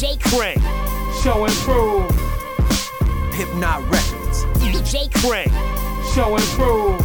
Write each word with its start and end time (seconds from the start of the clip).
DJ 0.00 0.18
Crank. 0.18 0.58
Show 1.22 1.44
and 1.44 1.52
prove. 1.56 2.10
HiPNOTT 3.34 3.90
Records. 3.90 4.44
DJ 4.56 5.12
Crank. 5.16 5.52
Show 6.14 6.34
and 6.36 6.44
prove. 6.56 6.98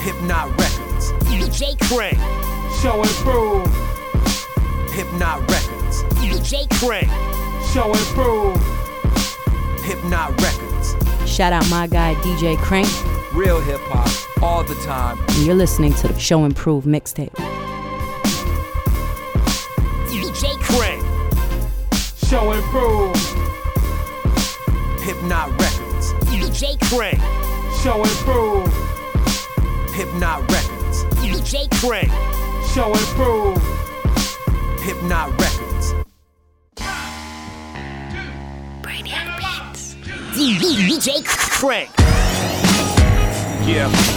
HiPNOTT 0.00 0.56
Records. 0.56 1.12
DJ 1.24 1.78
Crank. 1.82 2.16
Show 2.80 3.02
and 3.02 3.10
prove. 3.20 3.66
HiPNOTT 4.88 5.50
Records. 5.50 6.02
DJ 6.14 6.66
Crank. 6.80 7.10
Show 7.74 7.92
and 7.92 8.06
prove. 8.16 8.56
HiPNOTT 9.84 10.40
Records. 10.40 11.30
Shout 11.30 11.52
out 11.52 11.68
my 11.68 11.86
guy 11.86 12.14
DJ 12.22 12.56
Crank, 12.56 12.88
Real 13.34 13.60
hip 13.60 13.80
hop 13.82 14.42
all 14.42 14.64
the 14.64 14.74
time. 14.76 15.18
and 15.28 15.44
you're 15.44 15.54
listening 15.54 15.92
to 15.92 16.08
the 16.08 16.18
Show 16.18 16.44
and 16.44 16.56
Prove 16.56 16.84
mixtape. 16.84 17.34
Show 22.28 22.50
and 22.50 22.62
prove. 22.64 23.14
HiPNOTT 24.98 25.60
Records. 25.60 26.12
DJ 26.24 26.76
Crank. 26.90 27.20
Show 27.84 28.02
and 28.02 28.16
prove. 28.26 28.66
HiPNOTT 29.94 30.50
Records. 30.50 31.04
DJ 31.22 31.70
Crank. 31.80 32.10
Show 32.74 32.92
and 32.92 33.06
prove. 33.14 33.58
HiPNOTT 34.80 35.38
Records. 35.38 35.94
DJ 40.34 41.24
Crank. 41.24 41.90
Yeah. 43.68 44.16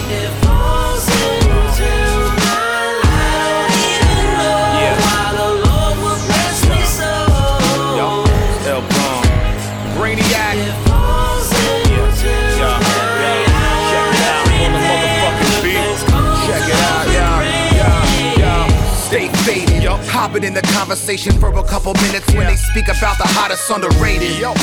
Hopping 20.19 20.43
in 20.43 20.53
the 20.53 20.61
conversation 20.75 21.31
for 21.39 21.47
a 21.47 21.63
couple 21.63 21.93
minutes 21.93 22.27
when 22.33 22.45
they 22.45 22.57
speak 22.57 22.89
about 22.89 23.17
the 23.17 23.23
hottest 23.23 23.71
underrated. 23.71 24.37
Yo. 24.37 24.53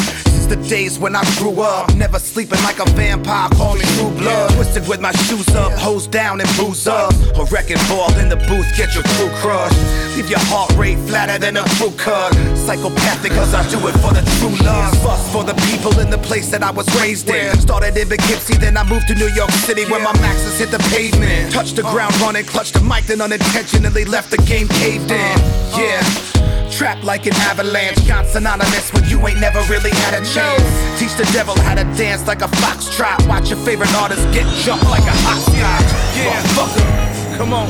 The 0.48 0.56
days 0.68 0.96
when 0.96 1.16
I 1.16 1.24
grew 1.38 1.60
up, 1.60 1.92
never 1.96 2.20
sleeping 2.20 2.62
like 2.62 2.78
a 2.78 2.88
vampire, 2.90 3.48
call 3.50 3.74
me 3.74 3.84
true 3.98 4.10
blood. 4.10 4.52
Twisted 4.54 4.86
with 4.86 5.00
my 5.00 5.10
shoes 5.10 5.48
up, 5.56 5.72
hose 5.72 6.06
down 6.06 6.40
and 6.40 6.48
booze 6.56 6.86
up. 6.86 7.12
A 7.34 7.44
wrecking 7.50 7.82
ball 7.88 8.14
in 8.18 8.28
the 8.28 8.36
booth, 8.36 8.70
get 8.76 8.94
your 8.94 9.02
crew 9.02 9.28
crushed. 9.42 9.76
Leave 10.14 10.30
your 10.30 10.38
heart 10.46 10.70
rate 10.76 10.98
flatter 11.08 11.36
than 11.38 11.56
a 11.56 11.64
crew 11.76 11.90
cut. 11.98 12.32
Psychopathic, 12.54 13.32
cause 13.32 13.54
I 13.54 13.68
do 13.70 13.78
it 13.88 13.98
for 13.98 14.14
the 14.14 14.22
true 14.38 14.54
love. 14.64 14.96
Fuss 15.02 15.32
for 15.32 15.42
the 15.42 15.54
people 15.66 15.98
in 15.98 16.10
the 16.10 16.18
place 16.18 16.48
that 16.50 16.62
I 16.62 16.70
was 16.70 16.86
raised 17.00 17.28
in. 17.28 17.58
Started 17.58 17.96
in 17.96 18.08
Poughkeepsie, 18.08 18.56
then 18.56 18.76
I 18.76 18.84
moved 18.84 19.08
to 19.08 19.16
New 19.16 19.30
York 19.34 19.50
City 19.50 19.84
where 19.90 20.00
my 20.00 20.12
maxes 20.20 20.60
hit 20.60 20.70
the 20.70 20.78
pavement. 20.94 21.52
Touched 21.52 21.74
the 21.74 21.82
ground 21.82 22.14
running, 22.20 22.44
clutched 22.44 22.74
the 22.74 22.80
mic, 22.80 23.04
then 23.06 23.20
unintentionally 23.20 24.04
left 24.04 24.30
the 24.30 24.38
game 24.38 24.68
caved 24.68 25.10
in. 25.10 25.38
Yeah. 25.74 26.35
Trapped 26.70 27.04
like 27.04 27.26
an 27.26 27.34
avalanche, 27.36 28.06
got 28.06 28.26
synonymous 28.26 28.92
when 28.92 29.04
you 29.08 29.24
ain't 29.26 29.40
never 29.40 29.60
really 29.70 29.90
had 29.90 30.14
a 30.14 30.24
chance. 30.24 30.62
Teach 31.00 31.14
the 31.16 31.28
devil 31.32 31.58
how 31.60 31.74
to 31.74 31.84
dance 31.96 32.26
like 32.26 32.42
a 32.42 32.48
foxtrot. 32.60 33.26
Watch 33.28 33.50
your 33.50 33.58
favorite 33.60 33.92
artist 33.94 34.22
get 34.32 34.46
jumped 34.64 34.84
like 34.84 35.04
a 35.04 35.16
hopscotch. 35.24 35.90
Yeah, 36.16 36.42
fuck 36.54 36.76
'em. 36.76 37.38
Come 37.38 37.52
on. 37.52 37.66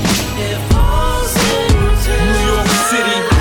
New 2.06 2.47
York 2.47 2.67
City. 2.91 3.36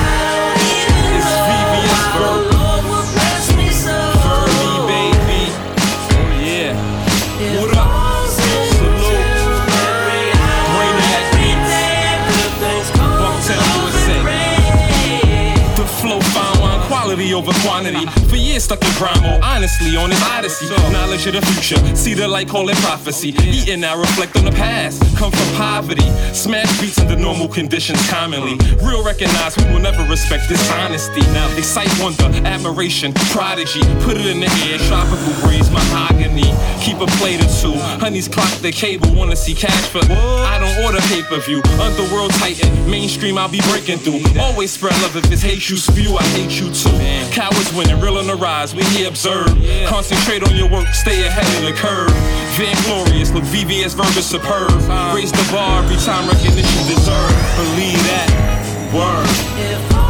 Quality 17.06 17.34
over 17.34 17.52
quantity. 17.62 18.06
For 18.30 18.36
years 18.36 18.64
stuck 18.64 18.82
in 18.82 18.92
grind 18.98 19.44
honestly 19.44 19.96
on 19.96 20.10
this 20.10 20.22
odyssey. 20.24 20.66
Knowledge 20.92 21.28
of 21.28 21.34
the 21.34 21.42
future, 21.54 21.78
see 21.96 22.14
the 22.14 22.28
light, 22.28 22.48
call 22.48 22.68
it 22.70 22.78
prophecy. 22.78 23.30
Eating 23.46 23.82
now 23.82 24.00
reflect 24.00 24.36
on 24.38 24.46
the 24.46 24.52
past, 24.52 25.02
come 25.18 25.32
from 25.32 25.50
poverty. 25.56 26.10
Smash 26.34 26.82
beats 26.82 27.00
under 27.00 27.16
normal 27.16 27.48
conditions 27.48 28.02
commonly. 28.10 28.58
Real 28.82 29.04
recognize 29.04 29.56
we 29.58 29.66
will 29.66 29.80
never 29.80 30.04
respect 30.10 30.50
this 30.50 30.62
honesty. 30.72 31.22
Now 31.38 31.48
excite 31.58 31.94
wonder, 32.02 32.26
admiration, 32.48 33.14
prodigy. 33.30 33.82
Put 34.02 34.18
it 34.18 34.26
in 34.26 34.40
the 34.40 34.50
air, 34.66 34.80
tropical 34.90 35.34
breeze, 35.46 35.70
mahogany. 35.70 36.50
Keep 36.82 37.02
a 37.02 37.08
plate 37.22 37.42
or 37.42 37.52
two. 37.62 37.78
Honeys 38.02 38.28
clock 38.28 38.52
the 38.62 38.72
cable, 38.72 39.14
wanna 39.14 39.36
see 39.36 39.54
cash 39.54 39.88
for. 39.90 40.02
I 40.10 40.58
don't 40.58 40.86
order 40.86 41.02
pay 41.10 41.22
per 41.22 41.40
view. 41.40 41.62
Underworld 41.80 42.32
titan, 42.34 42.90
mainstream 42.90 43.38
I'll 43.38 43.50
be 43.50 43.62
breaking 43.70 44.00
through. 44.00 44.22
Always 44.42 44.72
spread 44.72 45.00
love 45.02 45.16
if 45.16 45.32
it's 45.32 45.42
hate 45.42 45.70
you 45.70 45.78
spew, 45.78 46.18
I 46.18 46.24
hate 46.34 46.60
you 46.60 46.74
too. 46.74 46.95
Cowards 47.32 47.74
winning, 47.74 48.00
real 48.00 48.18
on 48.18 48.28
the 48.28 48.36
rise, 48.36 48.74
we 48.74 48.84
here 48.96 49.08
observe. 49.08 49.48
Concentrate 49.88 50.44
on 50.44 50.56
your 50.56 50.70
work, 50.70 50.88
stay 50.94 51.26
ahead 51.28 51.46
of 51.58 51.64
the 51.68 51.74
curve. 51.74 52.12
Vainglorious, 52.56 53.34
look 53.34 53.44
VVS 53.44 53.96
verb 53.96 54.16
is 54.18 54.26
superb. 54.26 54.72
Raise 55.14 55.32
the 55.32 55.48
bar 55.52 55.84
every 55.84 55.98
time 55.98 56.28
recognition 56.28 56.88
deserve. 56.88 57.36
Believe 57.58 58.02
that. 58.08 58.92
Word. 58.94 60.05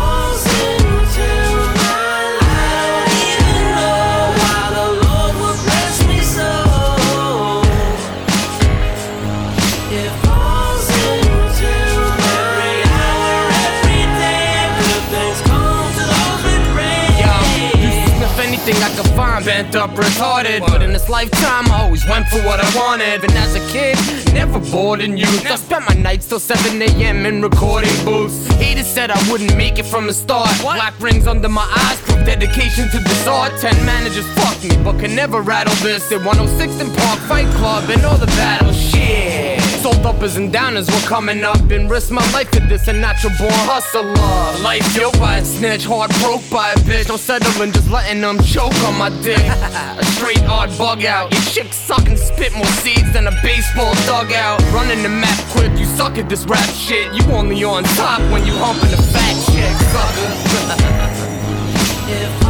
Bent 19.55 19.75
up, 19.75 19.91
retarded. 19.91 20.59
But 20.67 20.81
in 20.81 20.91
this 20.91 21.07
lifetime, 21.07 21.65
I 21.71 21.83
always 21.83 22.05
went 22.07 22.27
for 22.27 22.39
what 22.47 22.59
I 22.59 22.69
wanted. 22.75 23.23
And 23.23 23.33
as 23.33 23.55
a 23.55 23.63
kid, 23.71 23.95
never 24.33 24.59
bored 24.59 24.99
in 24.99 25.15
youth. 25.15 25.45
I 25.49 25.55
spent 25.55 25.85
my 25.87 25.95
nights 25.95 26.27
till 26.27 26.39
7 26.39 26.81
a.m. 26.81 27.25
in 27.25 27.41
recording 27.41 27.95
booths. 28.03 28.47
Haters 28.55 28.87
said 28.87 29.11
I 29.11 29.31
wouldn't 29.31 29.55
make 29.55 29.79
it 29.79 29.85
from 29.85 30.07
the 30.07 30.13
start. 30.13 30.49
Black 30.61 30.93
rings 30.99 31.25
under 31.25 31.47
my 31.47 31.67
eyes 31.83 31.99
prove 32.01 32.25
dedication 32.25 32.89
to 32.89 32.99
this 32.99 33.27
art. 33.27 33.53
Ten 33.61 33.77
managers 33.85 34.27
fucked 34.39 34.65
me, 34.65 34.75
but 34.83 34.99
can 34.99 35.15
never 35.15 35.41
rattle 35.41 35.75
this. 35.75 36.11
At 36.11 36.25
106 36.25 36.81
in 36.81 36.93
Park 36.93 37.19
Fight 37.19 37.49
Club 37.55 37.89
and 37.89 38.03
all 38.05 38.17
the 38.17 38.31
battle 38.37 38.73
Shit. 38.73 39.54
Sold 39.85 40.03
uppers 40.03 40.35
and 40.35 40.51
downers 40.51 40.89
were 40.91 41.07
coming 41.07 41.43
up 41.43 41.69
and 41.69 41.87
risked 41.87 42.09
my 42.09 42.25
life 42.31 42.49
for 42.49 42.59
this. 42.61 42.87
A 42.87 42.93
natural 42.93 43.31
born 43.37 43.53
hustler. 43.69 44.01
Life 44.63 44.95
guilt 44.95 45.15
by 45.19 45.37
a 45.37 45.45
snitch, 45.45 45.85
heart 45.85 46.09
broke 46.21 46.41
by 46.49 46.71
a 46.71 46.75
bitch. 46.89 47.07
No 47.07 47.17
settling, 47.17 47.71
just 47.71 47.91
letting 47.91 48.19
them 48.19 48.39
choke 48.41 48.73
on 48.81 48.97
my 48.97 49.11
dick. 49.21 49.37
a 49.37 50.03
straight 50.17 50.41
hard 50.41 50.75
bug 50.75 51.05
out. 51.05 51.31
Your 51.31 51.43
chick 51.43 51.71
sucking 51.71 52.17
spit 52.17 52.51
more 52.55 52.65
seeds 52.81 53.13
than 53.13 53.27
a 53.27 53.33
baseball 53.43 53.93
dugout. 54.07 54.59
Running 54.73 55.03
the 55.03 55.09
map 55.09 55.37
quick, 55.51 55.77
you 55.77 55.85
suck 55.85 56.17
at 56.17 56.29
this 56.29 56.45
rap 56.45 56.67
shit. 56.73 57.13
You 57.13 57.21
only 57.31 57.63
on 57.63 57.83
top 57.83 58.21
when 58.31 58.43
you 58.43 58.53
humping 58.55 58.91
a 58.91 58.97
fat 59.13 59.35
chick, 59.53 59.69
sucker. 62.33 62.44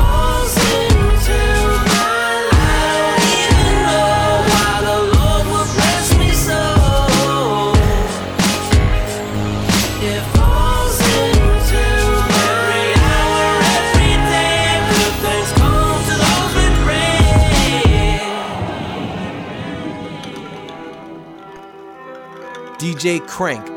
DJ 22.86 23.20
Crank. 23.28 23.66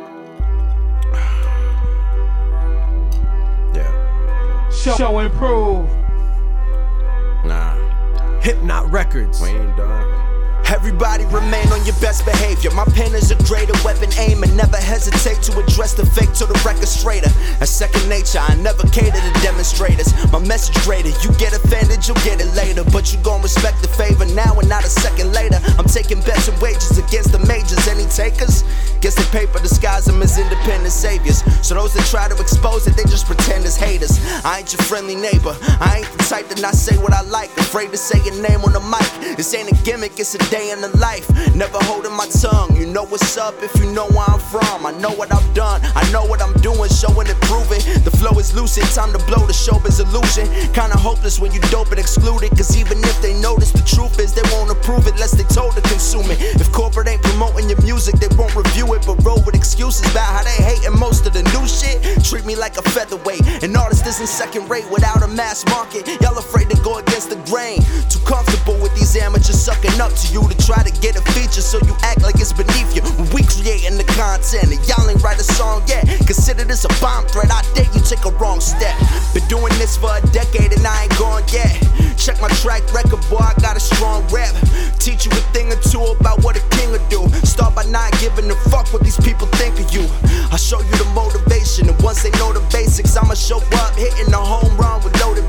Yeah. 3.75 4.71
Show 4.71 5.19
and 5.19 5.33
prove. 5.35 5.89
Nah, 7.47 7.75
HiPNOTT 8.41 8.93
Records. 8.93 9.41
we 9.41 9.49
ain't 9.49 9.77
done. 9.77 10.08
Everybody 10.69 11.25
remain 11.33 11.67
on 11.73 11.85
your 11.87 11.97
best 11.97 12.27
behavior. 12.27 12.71
My 12.73 12.85
pen 12.85 13.15
is 13.15 13.31
a 13.31 13.37
greater 13.45 13.73
weapon, 13.85 14.11
aim 14.19 14.43
and 14.43 14.55
never 14.55 14.77
hesitate 14.77 15.41
to 15.49 15.59
address 15.59 15.95
the 15.95 16.05
fake 16.05 16.33
to 16.35 16.45
the 16.45 16.61
record 16.65 16.89
straighter. 16.89 17.31
Second 17.65 18.09
nature, 18.09 18.39
I 18.39 18.55
never 18.57 18.83
cater 18.89 19.17
to 19.17 19.33
demonstrators. 19.41 20.13
My 20.33 20.41
message 20.41 20.77
greater, 20.85 21.09
you 21.09 21.33
get 21.41 21.57
offended, 21.57 22.07
you'll 22.07 22.21
get 22.21 22.41
it 22.41 22.53
later. 22.55 22.85
But 22.93 23.13
you 23.13 23.19
gon' 23.25 23.41
respect 23.41 23.81
the 23.81 23.89
favor 23.89 24.27
now 24.37 24.59
and 24.61 24.69
not 24.69 24.85
a 24.85 24.89
second 24.89 25.33
later. 25.33 25.57
I'm 25.79 25.87
taking 25.87 26.21
bets 26.21 26.49
and 26.49 26.61
wages 26.61 26.99
against 26.99 27.33
the 27.33 27.41
majors. 27.49 27.89
Any 27.89 28.05
takers? 28.05 28.63
Guess 29.01 29.15
the 29.15 29.25
paper 29.33 29.61
disguise 29.61 30.05
them 30.05 30.21
as 30.21 30.37
independent 30.37 30.93
saviors. 30.93 31.41
So 31.67 31.75
those 31.77 31.95
that 31.95 32.05
try 32.13 32.29
to 32.29 32.37
expose 32.37 32.87
it, 32.87 32.97
they 32.97 33.05
just 33.05 33.25
pretend 33.25 33.65
as 33.65 33.77
haters. 33.77 34.21
I 34.45 34.61
ain't 34.61 34.73
your 34.73 34.83
friendly 34.83 35.17
neighbor. 35.17 35.57
I 35.81 36.05
ain't 36.05 36.13
the 36.13 36.25
type 36.25 36.49
to 36.49 36.61
not 36.61 36.75
say 36.75 36.99
what 36.99 37.15
I 37.15 37.23
like. 37.23 37.49
Afraid 37.57 37.91
to 37.93 37.97
say 37.97 38.21
your 38.25 38.37
name 38.43 38.61
on 38.65 38.73
the 38.73 38.85
mic. 38.85 39.37
This 39.37 39.55
ain't 39.55 39.71
a 39.73 39.77
gimmick, 39.85 40.19
it's 40.19 40.35
a 40.35 40.39
in 40.67 40.81
the 40.81 40.91
life. 40.99 41.31
Never 41.55 41.79
holding 41.87 42.13
my 42.13 42.27
tongue. 42.27 42.75
You 42.77 42.87
know 42.87 43.05
what's 43.05 43.37
up 43.37 43.55
if 43.63 43.75
you 43.79 43.91
know 43.93 44.07
where 44.11 44.27
I'm 44.27 44.41
from. 44.41 44.87
I 44.87 44.93
know 44.99 45.11
what 45.11 45.33
I've 45.33 45.55
done. 45.55 45.81
I 45.95 46.03
know 46.11 46.25
what 46.27 46.43
I'm 46.43 46.53
doing, 46.61 46.91
showing 46.91 47.29
and 47.31 47.41
proving. 47.47 47.79
The 48.03 48.11
flow 48.11 48.35
is 48.39 48.55
lucid, 48.55 48.85
time 48.91 49.13
to 49.13 49.23
blow 49.31 49.47
the 49.47 49.55
showbiz 49.55 50.03
illusion. 50.03 50.51
Kinda 50.75 50.99
hopeless 50.99 51.39
when 51.39 51.53
you 51.53 51.61
dope 51.71 51.91
and 51.91 52.01
excluded. 52.01 52.51
Cause 52.51 52.77
even 52.77 52.99
if 52.99 53.23
they 53.23 53.39
notice 53.41 53.71
the 53.71 53.87
truth 53.87 54.19
is, 54.19 54.35
they 54.35 54.43
won't 54.51 54.71
approve 54.71 55.07
it 55.07 55.15
unless 55.15 55.33
they 55.33 55.47
told 55.55 55.75
to 55.77 55.83
consume 55.83 56.27
it. 56.31 56.39
If 56.59 56.73
corporate 56.73 57.09
ain't 57.09 57.23
promoting 57.23 57.69
your 57.71 57.81
music, 57.83 58.17
they 58.19 58.29
won't 58.35 58.55
review 58.57 58.93
it. 58.95 59.07
But 59.07 59.23
roll 59.23 59.41
with 59.47 59.55
excuses 59.55 60.11
about 60.11 60.27
how 60.27 60.43
they 60.43 60.59
hating 60.59 60.99
most 60.99 61.27
of 61.27 61.33
the 61.35 61.43
new 61.55 61.67
shit. 61.71 62.03
Treat 62.25 62.45
me 62.45 62.57
like 62.57 62.77
a 62.79 62.83
featherweight. 62.83 63.63
An 63.63 63.77
artist 63.77 64.07
isn't 64.07 64.27
second 64.27 64.69
rate 64.69 64.91
without 64.91 65.23
a 65.23 65.29
mass 65.29 65.65
market. 65.71 66.09
Y'all 66.21 66.39
afraid 66.39 66.69
to 66.71 66.77
go 66.83 66.99
against 66.99 67.31
the 67.31 67.39
grain. 67.47 67.79
Too 68.11 68.19
comfortable 68.27 68.75
with 68.83 68.95
these 68.99 69.15
amateurs 69.17 69.61
sucking 69.61 70.01
up 70.01 70.13
to 70.15 70.27
you 70.33 70.48
to 70.49 70.57
try 70.65 70.83
to 70.83 70.93
get 71.01 71.17
a 71.17 71.23
feature 71.33 71.61
so 71.63 71.79
you 71.87 71.95
act 72.03 72.23
like 72.23 72.37
it's 72.37 72.53
beneath 72.53 72.95
you. 72.97 73.03
When 73.17 73.29
we 73.31 73.43
creating 73.45 73.97
the 73.97 74.09
content 74.17 74.73
and 74.73 74.81
y'all 74.89 75.09
ain't 75.09 75.23
write 75.23 75.39
a 75.39 75.47
song 75.47 75.83
yet. 75.87 76.07
Consider 76.27 76.65
this 76.65 76.85
a 76.85 76.93
bomb 77.01 77.27
threat. 77.27 77.51
I 77.51 77.63
dare 77.75 77.89
you 77.95 78.01
take 78.01 78.25
a 78.25 78.33
wrong 78.41 78.61
step. 78.61 78.97
Been 79.35 79.47
doing 79.49 79.73
this 79.79 79.97
for 79.97 80.11
a 80.11 80.23
decade 80.33 80.73
and 80.73 80.85
I 80.87 81.05
ain't 81.05 81.19
gone 81.19 81.45
yet. 81.53 81.77
Check 82.19 82.41
my 82.41 82.49
track 82.61 82.83
record, 82.93 83.23
boy, 83.31 83.39
I 83.39 83.55
got 83.63 83.77
a 83.77 83.81
strong 83.81 84.27
rep. 84.29 84.51
Teach 84.99 85.25
you 85.25 85.33
a 85.33 85.43
thing 85.55 85.71
or 85.71 85.81
two 85.87 86.03
about 86.19 86.43
what 86.43 86.59
a 86.59 86.63
king 86.77 86.91
will 86.91 87.07
do. 87.09 87.29
Start 87.47 87.77
by 87.77 87.85
not 87.85 88.11
giving 88.19 88.51
a 88.51 88.57
fuck 88.69 88.93
what 88.93 89.03
these 89.03 89.17
people 89.17 89.47
think 89.55 89.79
of 89.79 89.95
you. 89.95 90.03
I'll 90.51 90.59
show 90.59 90.81
you 90.83 90.95
the 90.99 91.07
motivation, 91.15 91.89
and 91.89 91.97
once 92.03 92.23
they 92.23 92.31
know 92.33 92.53
the 92.53 92.61
basics, 92.73 93.17
I'ma 93.17 93.35
show 93.35 93.63
up 93.79 93.95
hitting 93.95 94.31
the 94.31 94.37
home 94.37 94.77
run 94.77 95.03
with 95.05 95.15
loaded 95.23 95.49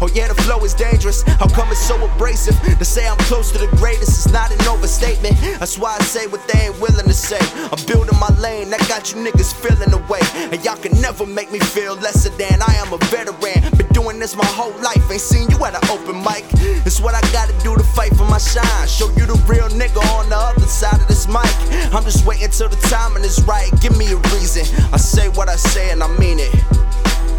Oh, 0.00 0.08
yeah, 0.14 0.28
the 0.28 0.34
flow 0.42 0.64
is 0.64 0.72
dangerous. 0.72 1.22
How 1.22 1.46
come 1.46 1.68
it's 1.70 1.86
so 1.86 1.94
abrasive? 2.02 2.56
To 2.78 2.84
say 2.84 3.06
I'm 3.06 3.18
close 3.28 3.52
to 3.52 3.58
the 3.58 3.68
greatest 3.76 4.24
is 4.24 4.32
not 4.32 4.50
an 4.50 4.58
overstatement. 4.66 5.36
That's 5.60 5.76
why 5.78 5.94
I 5.94 6.02
say 6.02 6.26
what 6.26 6.40
they 6.48 6.72
ain't 6.72 6.80
willing 6.80 7.04
to 7.04 7.12
say. 7.12 7.38
I'm 7.68 7.84
building 7.84 8.18
my 8.18 8.32
lane, 8.40 8.70
that 8.70 8.80
got 8.88 9.12
you 9.12 9.20
niggas 9.20 9.52
feeling 9.52 9.92
away. 9.92 10.20
And 10.50 10.64
y'all 10.64 10.76
can 10.76 10.98
never 11.02 11.26
make 11.26 11.52
me 11.52 11.58
feel 11.58 11.96
lesser 11.96 12.30
than 12.30 12.62
I 12.62 12.72
am 12.80 12.94
a 12.94 12.98
veteran. 13.12 13.60
Been 13.76 13.92
doing 13.92 14.18
this 14.18 14.34
my 14.36 14.48
whole 14.56 14.72
life, 14.80 15.04
ain't 15.10 15.20
seen 15.20 15.50
you 15.50 15.62
at 15.66 15.76
an 15.76 15.84
open 15.92 16.16
mic. 16.24 16.48
It's 16.88 17.00
what 17.00 17.14
I 17.14 17.20
gotta 17.30 17.52
do 17.62 17.76
to 17.76 17.84
fight 17.92 18.16
for 18.16 18.24
my 18.24 18.38
shine. 18.38 18.88
Show 18.88 19.10
you 19.20 19.26
the 19.28 19.36
real 19.44 19.68
nigga 19.68 20.00
on 20.16 20.30
the 20.30 20.36
other 20.36 20.66
side 20.66 20.98
of 20.98 21.08
this 21.08 21.28
mic. 21.28 21.52
I'm 21.92 22.04
just 22.04 22.24
waiting 22.24 22.48
till 22.48 22.70
the 22.70 22.80
timing 22.88 23.22
is 23.22 23.44
right. 23.44 23.68
Give 23.82 23.96
me 23.98 24.10
a 24.12 24.16
reason. 24.32 24.64
I 24.92 24.96
say 24.96 25.28
what 25.28 25.50
I 25.50 25.56
say 25.56 25.90
and 25.90 26.02
I 26.02 26.08
mean 26.16 26.38
it. 26.40 26.54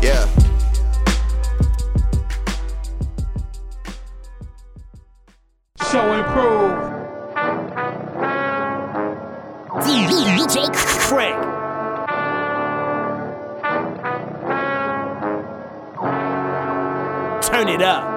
Yeah. 0.03 0.29
Show 5.91 6.13
and 6.13 6.25
prove. 6.33 6.93
DJ 9.83 10.71
Crank. 10.73 11.43
Turn 17.43 17.67
it 17.67 17.81
up. 17.81 18.12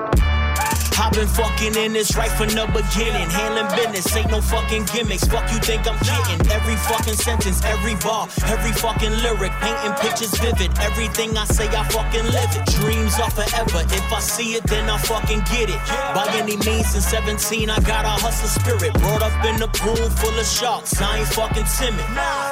I've 0.99 1.13
been 1.13 1.29
fucking 1.29 1.75
in 1.77 1.93
this 1.93 2.17
right 2.17 2.31
from 2.33 2.49
the 2.49 2.65
beginning. 2.73 3.29
Handling 3.29 3.69
business, 3.77 4.17
ain't 4.17 4.31
no 4.31 4.41
fucking 4.41 4.85
gimmicks. 4.93 5.29
Fuck 5.29 5.53
you 5.53 5.59
think 5.61 5.87
I'm 5.87 5.99
kidding. 6.01 6.41
Every 6.51 6.77
fucking 6.89 7.21
sentence, 7.21 7.63
every 7.65 7.97
bar, 7.97 8.29
every 8.47 8.73
fucking 8.73 9.13
lyric. 9.21 9.53
Painting 9.61 9.93
pictures 10.01 10.33
vivid. 10.41 10.73
Everything 10.81 11.37
I 11.37 11.45
say, 11.45 11.69
I 11.69 11.85
fucking 11.89 12.25
live 12.33 12.49
it. 12.57 12.65
Dreams 12.81 13.21
are 13.21 13.31
forever. 13.31 13.85
If 13.93 14.13
I 14.13 14.21
see 14.21 14.55
it, 14.55 14.65
then 14.65 14.89
I 14.89 14.97
fucking 14.97 15.41
get 15.53 15.69
it. 15.69 15.81
By 16.17 16.33
any 16.33 16.57
means, 16.65 16.89
since 16.89 17.07
17, 17.09 17.69
I 17.69 17.79
got 17.81 18.05
a 18.07 18.17
hustler 18.17 18.49
spirit. 18.49 18.93
Brought 19.01 19.23
up 19.23 19.45
in 19.45 19.61
a 19.61 19.69
pool 19.69 20.09
full 20.17 20.39
of 20.39 20.47
sharks. 20.47 21.01
I 21.01 21.19
ain't 21.19 21.29
fucking 21.29 21.69
timid. 21.77 22.07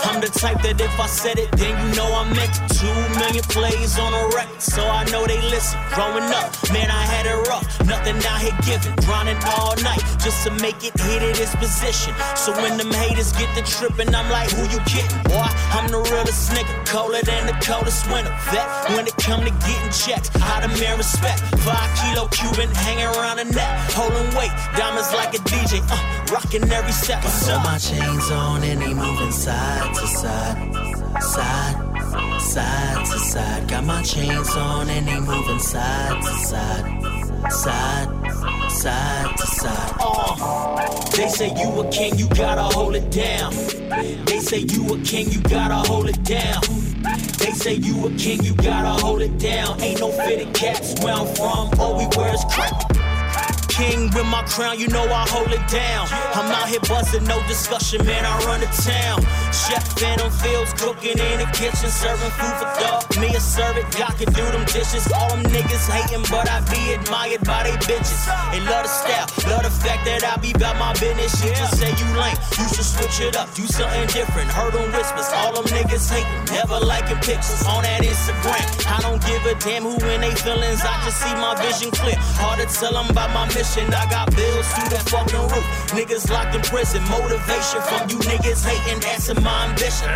I'm 0.05 0.21
the 0.21 0.29
type 0.29 0.61
that 0.63 0.79
if 0.81 1.01
I 1.01 1.07
said 1.07 1.39
it, 1.39 1.51
then 1.53 1.73
you 1.81 1.97
know 1.97 2.13
I 2.13 2.29
meant 2.29 2.53
it. 2.53 2.77
Two 2.77 3.19
million 3.19 3.45
plays 3.49 3.99
on 3.99 4.13
a 4.13 4.29
record, 4.37 4.61
so 4.61 4.85
I 4.85 5.05
know 5.11 5.27
they 5.27 5.41
listen. 5.49 5.81
Growing 5.95 6.29
up, 6.29 6.53
man, 6.73 6.91
I 6.91 7.03
had 7.09 7.25
it 7.25 7.49
rough. 7.49 7.65
Nothing 7.87 8.19
out 8.35 8.43
here 8.43 8.59
giving. 8.67 8.95
Grinding 9.07 9.39
all 9.55 9.77
night 9.83 10.03
just 10.19 10.43
to 10.45 10.51
make 10.59 10.83
it 10.83 10.99
hit 10.99 11.23
it 11.23 11.39
its 11.39 11.55
position. 11.57 12.15
So 12.37 12.53
when 12.63 12.77
them 12.77 12.93
haters 12.93 13.33
get 13.33 13.49
the 13.55 13.63
tripping, 13.63 14.15
I'm 14.15 14.29
like, 14.31 14.51
who 14.51 14.63
you 14.75 14.81
kidding? 14.85 15.23
Boy, 15.31 15.49
I'm 15.77 15.87
the 15.89 16.03
realest 16.11 16.51
nigga. 16.53 16.75
Colder 16.87 17.23
than 17.23 17.47
the 17.47 17.57
coldest 17.65 18.11
winter. 18.11 18.35
Vet 18.51 18.67
when 18.95 19.07
it 19.07 19.17
come 19.19 19.45
to 19.45 19.51
getting. 19.51 19.85
How 20.05 20.61
to 20.61 20.69
man 20.81 20.99
respect. 20.99 21.41
Five 21.65 21.91
kilo 21.99 22.29
Cuban 22.29 22.69
hanging 22.75 23.07
around 23.07 23.39
the 23.39 23.45
neck. 23.45 23.91
Holding 23.93 24.29
weight. 24.37 24.51
Diamonds 24.77 25.13
like 25.15 25.33
a 25.35 25.39
DJ. 25.39 25.81
Uh, 25.89 26.33
rocking 26.33 26.69
every 26.71 26.93
step. 26.93 27.23
Got 27.23 27.65
my 27.65 27.79
chains 27.79 28.31
on 28.31 28.63
and 28.65 28.83
they 28.83 28.93
moving 28.93 29.33
side 29.33 29.95
to 29.95 30.07
side, 30.07 30.75
side, 31.23 32.41
side 32.41 33.07
to 33.07 33.19
side. 33.19 33.69
Got 33.69 33.85
my 33.85 34.03
chains 34.03 34.51
on 34.57 34.91
and 34.91 35.07
they 35.07 35.21
moving 35.21 35.59
side 35.59 36.23
to 36.23 36.33
side, 36.45 37.03
side, 37.51 38.09
side 38.71 39.37
to 39.37 39.47
side. 39.47 39.93
Uh, 40.01 41.11
they 41.17 41.29
say 41.29 41.49
you 41.57 41.81
a 41.81 41.91
king, 41.91 42.17
you 42.19 42.29
gotta 42.31 42.63
hold 42.63 42.95
it 42.97 43.11
down. 43.11 43.53
They 44.25 44.41
say 44.41 44.59
you 44.59 44.87
a 44.95 44.99
king, 45.03 45.31
you 45.31 45.41
gotta 45.43 45.89
hold 45.89 46.09
it 46.09 46.23
down. 46.25 46.63
They 47.39 47.53
say 47.53 47.75
you 47.75 48.07
a 48.07 48.11
king, 48.17 48.43
you 48.43 48.55
gotta 48.55 49.01
hold 49.05 49.23
it 49.23 49.39
down. 49.39 49.81
Ain't 49.81 50.01
no 50.01 50.11
fitted 50.11 50.55
caps 50.55 50.95
where 51.03 51.15
I'm 51.15 51.27
from, 51.35 51.71
all 51.79 51.97
we 51.99 52.07
wear 52.17 52.35
is 52.35 52.45
crack. 52.51 52.94
King 53.75 54.07
with 54.15 54.31
my 54.31 54.39
crown, 54.47 54.79
you 54.79 54.87
know 54.87 55.03
I 55.03 55.27
hold 55.27 55.51
it 55.51 55.67
down. 55.67 56.07
I'm 56.39 56.47
out 56.47 56.71
here 56.71 56.79
buzzing, 56.87 57.27
no 57.27 57.43
discussion, 57.51 58.07
man, 58.07 58.23
I 58.23 58.39
run 58.47 58.63
the 58.63 58.71
town. 58.71 59.19
Chef 59.51 59.83
Phantom 59.99 60.31
Fields 60.31 60.71
cooking 60.79 61.19
in 61.19 61.43
the 61.43 61.49
kitchen, 61.51 61.91
serving 61.91 62.31
food 62.39 62.55
for 62.55 62.71
thought. 62.79 63.03
Me 63.19 63.35
a 63.35 63.43
it, 63.43 63.87
y'all 63.99 64.15
can 64.15 64.31
do 64.31 64.47
them 64.55 64.63
dishes. 64.71 65.11
All 65.11 65.27
them 65.35 65.43
niggas 65.51 65.91
hating, 65.91 66.23
but 66.31 66.47
I 66.47 66.63
be 66.71 66.95
admired 66.95 67.43
by 67.43 67.67
they 67.67 67.75
bitches. 67.83 68.23
They 68.55 68.63
love 68.63 68.87
the 68.87 68.93
style, 68.95 69.27
love 69.51 69.67
the 69.67 69.75
fact 69.75 70.07
that 70.07 70.23
I 70.23 70.39
be 70.39 70.55
about 70.55 70.79
my 70.79 70.95
business. 71.03 71.35
You 71.43 71.51
just 71.59 71.75
say 71.75 71.91
you 71.99 72.07
lame, 72.15 72.39
you 72.55 72.71
should 72.71 72.87
switch 72.87 73.27
it 73.27 73.35
up, 73.35 73.51
do 73.59 73.67
something 73.67 74.07
different. 74.15 74.55
Heard 74.55 74.79
them 74.79 74.87
whispers, 74.95 75.27
all 75.35 75.51
them 75.51 75.67
niggas 75.75 76.07
hating, 76.15 76.55
never 76.55 76.79
liking 76.79 77.19
pictures 77.27 77.67
on 77.67 77.83
that 77.83 78.07
Instagram. 78.07 78.63
I 78.87 79.03
don't 79.03 79.19
give 79.27 79.43
a 79.51 79.59
damn 79.59 79.83
who 79.83 79.99
in 80.15 80.23
they 80.23 80.31
feelings, 80.39 80.79
I 80.87 80.95
just 81.03 81.19
see 81.19 81.35
my 81.35 81.59
vision 81.59 81.91
clear. 81.91 82.15
Hard 82.39 82.63
to 82.63 82.71
tell 82.71 82.95
them 82.95 83.11
about 83.11 83.35
my 83.35 83.51
mission. 83.51 83.64
I 83.65 84.07
got 84.11 84.29
bills 84.37 84.69
through 84.75 84.91
that 84.91 85.09
fucking 85.09 85.41
roof. 85.41 85.65
Niggas 85.97 86.31
locked 86.31 86.55
in 86.55 86.61
prison, 86.61 87.03
motivation 87.09 87.81
from 87.89 88.11
you 88.11 88.19
niggas 88.29 88.61
hating, 88.61 89.01
that's 89.01 89.33
my 89.41 89.67
ambition. 89.69 90.13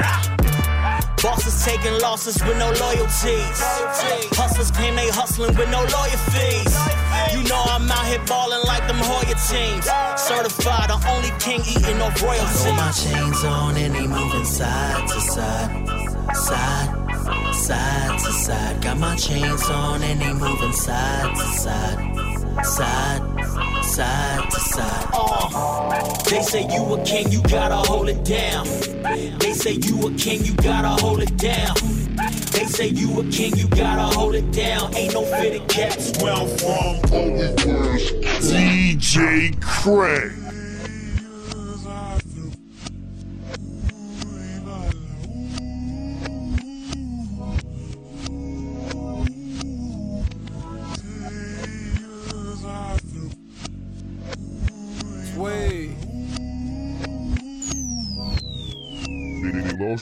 Bosses 1.23 1.65
taking 1.65 1.99
losses 1.99 2.37
with 2.45 2.59
no 2.59 2.71
loyalties. 2.79 3.59
Hustlers 4.37 4.71
claim 4.71 4.95
they 4.95 5.09
hustling 5.09 5.57
with 5.57 5.71
no 5.71 5.81
lawyer 5.81 6.21
fees. 6.31 6.77
You 7.33 7.43
know 7.49 7.65
I'm 7.73 7.91
out 7.91 8.07
here 8.07 8.23
balling 8.27 8.63
like 8.67 8.87
them 8.87 9.01
Hoya 9.01 9.35
teams. 9.49 9.89
Certified, 10.21 10.91
the 10.91 11.01
only 11.09 11.33
king 11.41 11.61
eating 11.65 12.01
off 12.05 12.21
Got 12.21 12.77
my 12.77 12.93
chains 12.93 13.45
on 13.45 13.77
and 13.77 13.95
they 13.95 14.07
moving 14.07 14.45
side 14.45 15.09
to 15.09 15.21
side, 15.21 15.89
side, 16.37 17.55
side 17.55 18.19
to 18.21 18.33
side. 18.33 18.83
Got 18.83 18.99
my 18.99 19.17
chains 19.17 19.65
on 19.71 20.03
and 20.03 20.21
they 20.21 20.33
moving 20.35 20.73
side 20.73 21.35
to 21.35 21.45
side, 21.59 22.18
side, 22.65 23.23
side 23.85 24.51
to 24.51 24.61
side. 24.61 25.07
Uh, 25.13 26.23
they 26.31 26.43
say 26.43 26.63
you 26.73 26.95
a 26.95 27.05
king, 27.05 27.31
you 27.31 27.43
gotta 27.43 27.77
hold 27.77 28.09
it 28.09 28.25
down. 28.25 28.67
They 29.39 29.53
say 29.53 29.73
you 29.73 30.09
a 30.09 30.15
king, 30.15 30.45
you 30.45 30.55
gotta 30.57 30.89
hold 31.03 31.23
it 31.23 31.37
down. 31.37 31.75
They 32.53 32.65
say 32.65 32.89
you 32.89 33.21
a 33.21 33.25
king, 33.31 33.57
you 33.57 33.69
gotta 33.69 34.15
hold 34.17 34.35
it 34.35 34.51
down. 34.53 34.95
Ain't 34.97 35.15
no 35.15 35.25
fitted 35.25 35.69
caps 35.69 36.13
where 36.23 36.33
I'm 36.33 36.49
from. 36.59 37.01
DJ 38.41 39.61
Craig. 39.61 40.48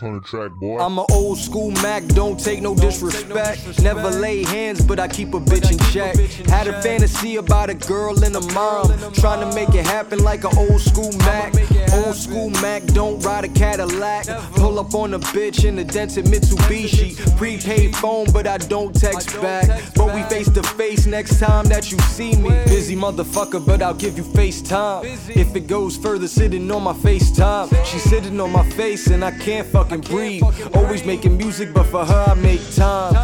On 0.06 0.14
the 0.14 0.20
track, 0.20 0.52
boy. 0.52 0.78
I'm 0.78 0.98
an 0.98 1.06
old 1.10 1.38
school 1.38 1.70
Mac, 1.82 2.04
don't 2.06 2.38
take 2.38 2.62
no 2.62 2.74
disrespect. 2.74 3.82
Never 3.82 4.10
lay 4.10 4.44
hands, 4.44 4.84
but 4.84 4.98
I 4.98 5.08
keep 5.08 5.34
a 5.34 5.40
bitch 5.40 5.70
in 5.70 5.78
check. 5.92 6.16
Had 6.46 6.68
a 6.68 6.80
fantasy 6.82 7.36
about 7.36 7.70
a 7.70 7.74
girl 7.74 8.22
and 8.24 8.34
a 8.36 8.40
mom. 8.52 8.92
Trying 9.12 9.48
to 9.48 9.54
make 9.54 9.74
it 9.74 9.84
happen 9.84 10.22
like 10.22 10.44
an 10.44 10.56
old 10.56 10.80
school 10.80 11.12
Mac. 11.18 11.52
Old 11.92 12.16
school 12.16 12.50
Mac, 12.62 12.84
don't 12.86 13.18
ride 13.24 13.44
a 13.44 13.48
Cadillac. 13.48 14.26
Pull 14.54 14.78
up 14.78 14.94
on 14.94 15.14
a 15.14 15.18
bitch 15.18 15.64
in 15.64 15.78
a 15.78 15.84
dented 15.84 16.26
Mitsubishi. 16.26 17.16
Prepaid 17.36 17.96
phone, 17.96 18.26
but 18.32 18.46
I 18.46 18.58
don't 18.58 18.94
text 18.94 19.40
back. 19.40 19.66
But 19.94 20.14
we 20.14 20.22
face 20.24 20.48
to 20.50 20.62
face 20.62 21.06
next 21.06 21.38
time 21.38 21.66
that 21.66 21.90
you 21.90 21.98
see 22.00 22.36
me. 22.36 22.50
Busy 22.66 22.96
motherfucker, 22.96 23.64
but 23.64 23.82
I'll 23.82 23.94
give 23.94 24.16
you 24.16 24.24
FaceTime. 24.24 25.04
If 25.36 25.54
it 25.54 25.66
goes 25.66 25.96
further, 25.96 26.28
sitting 26.28 26.70
on 26.70 26.82
my 26.82 26.92
FaceTime. 26.92 27.68
She's 27.84 28.02
sitting 28.02 28.40
on 28.40 28.52
my 28.52 28.68
face 28.70 29.06
and 29.08 29.24
I 29.24 29.30
can't 29.30 29.66
fucking 29.66 30.02
breathe. 30.02 30.42
Always 30.74 31.04
making 31.04 31.36
music, 31.36 31.72
but 31.72 31.84
for 31.86 32.04
her 32.04 32.24
I 32.28 32.34
make 32.34 32.62
time. 32.74 33.14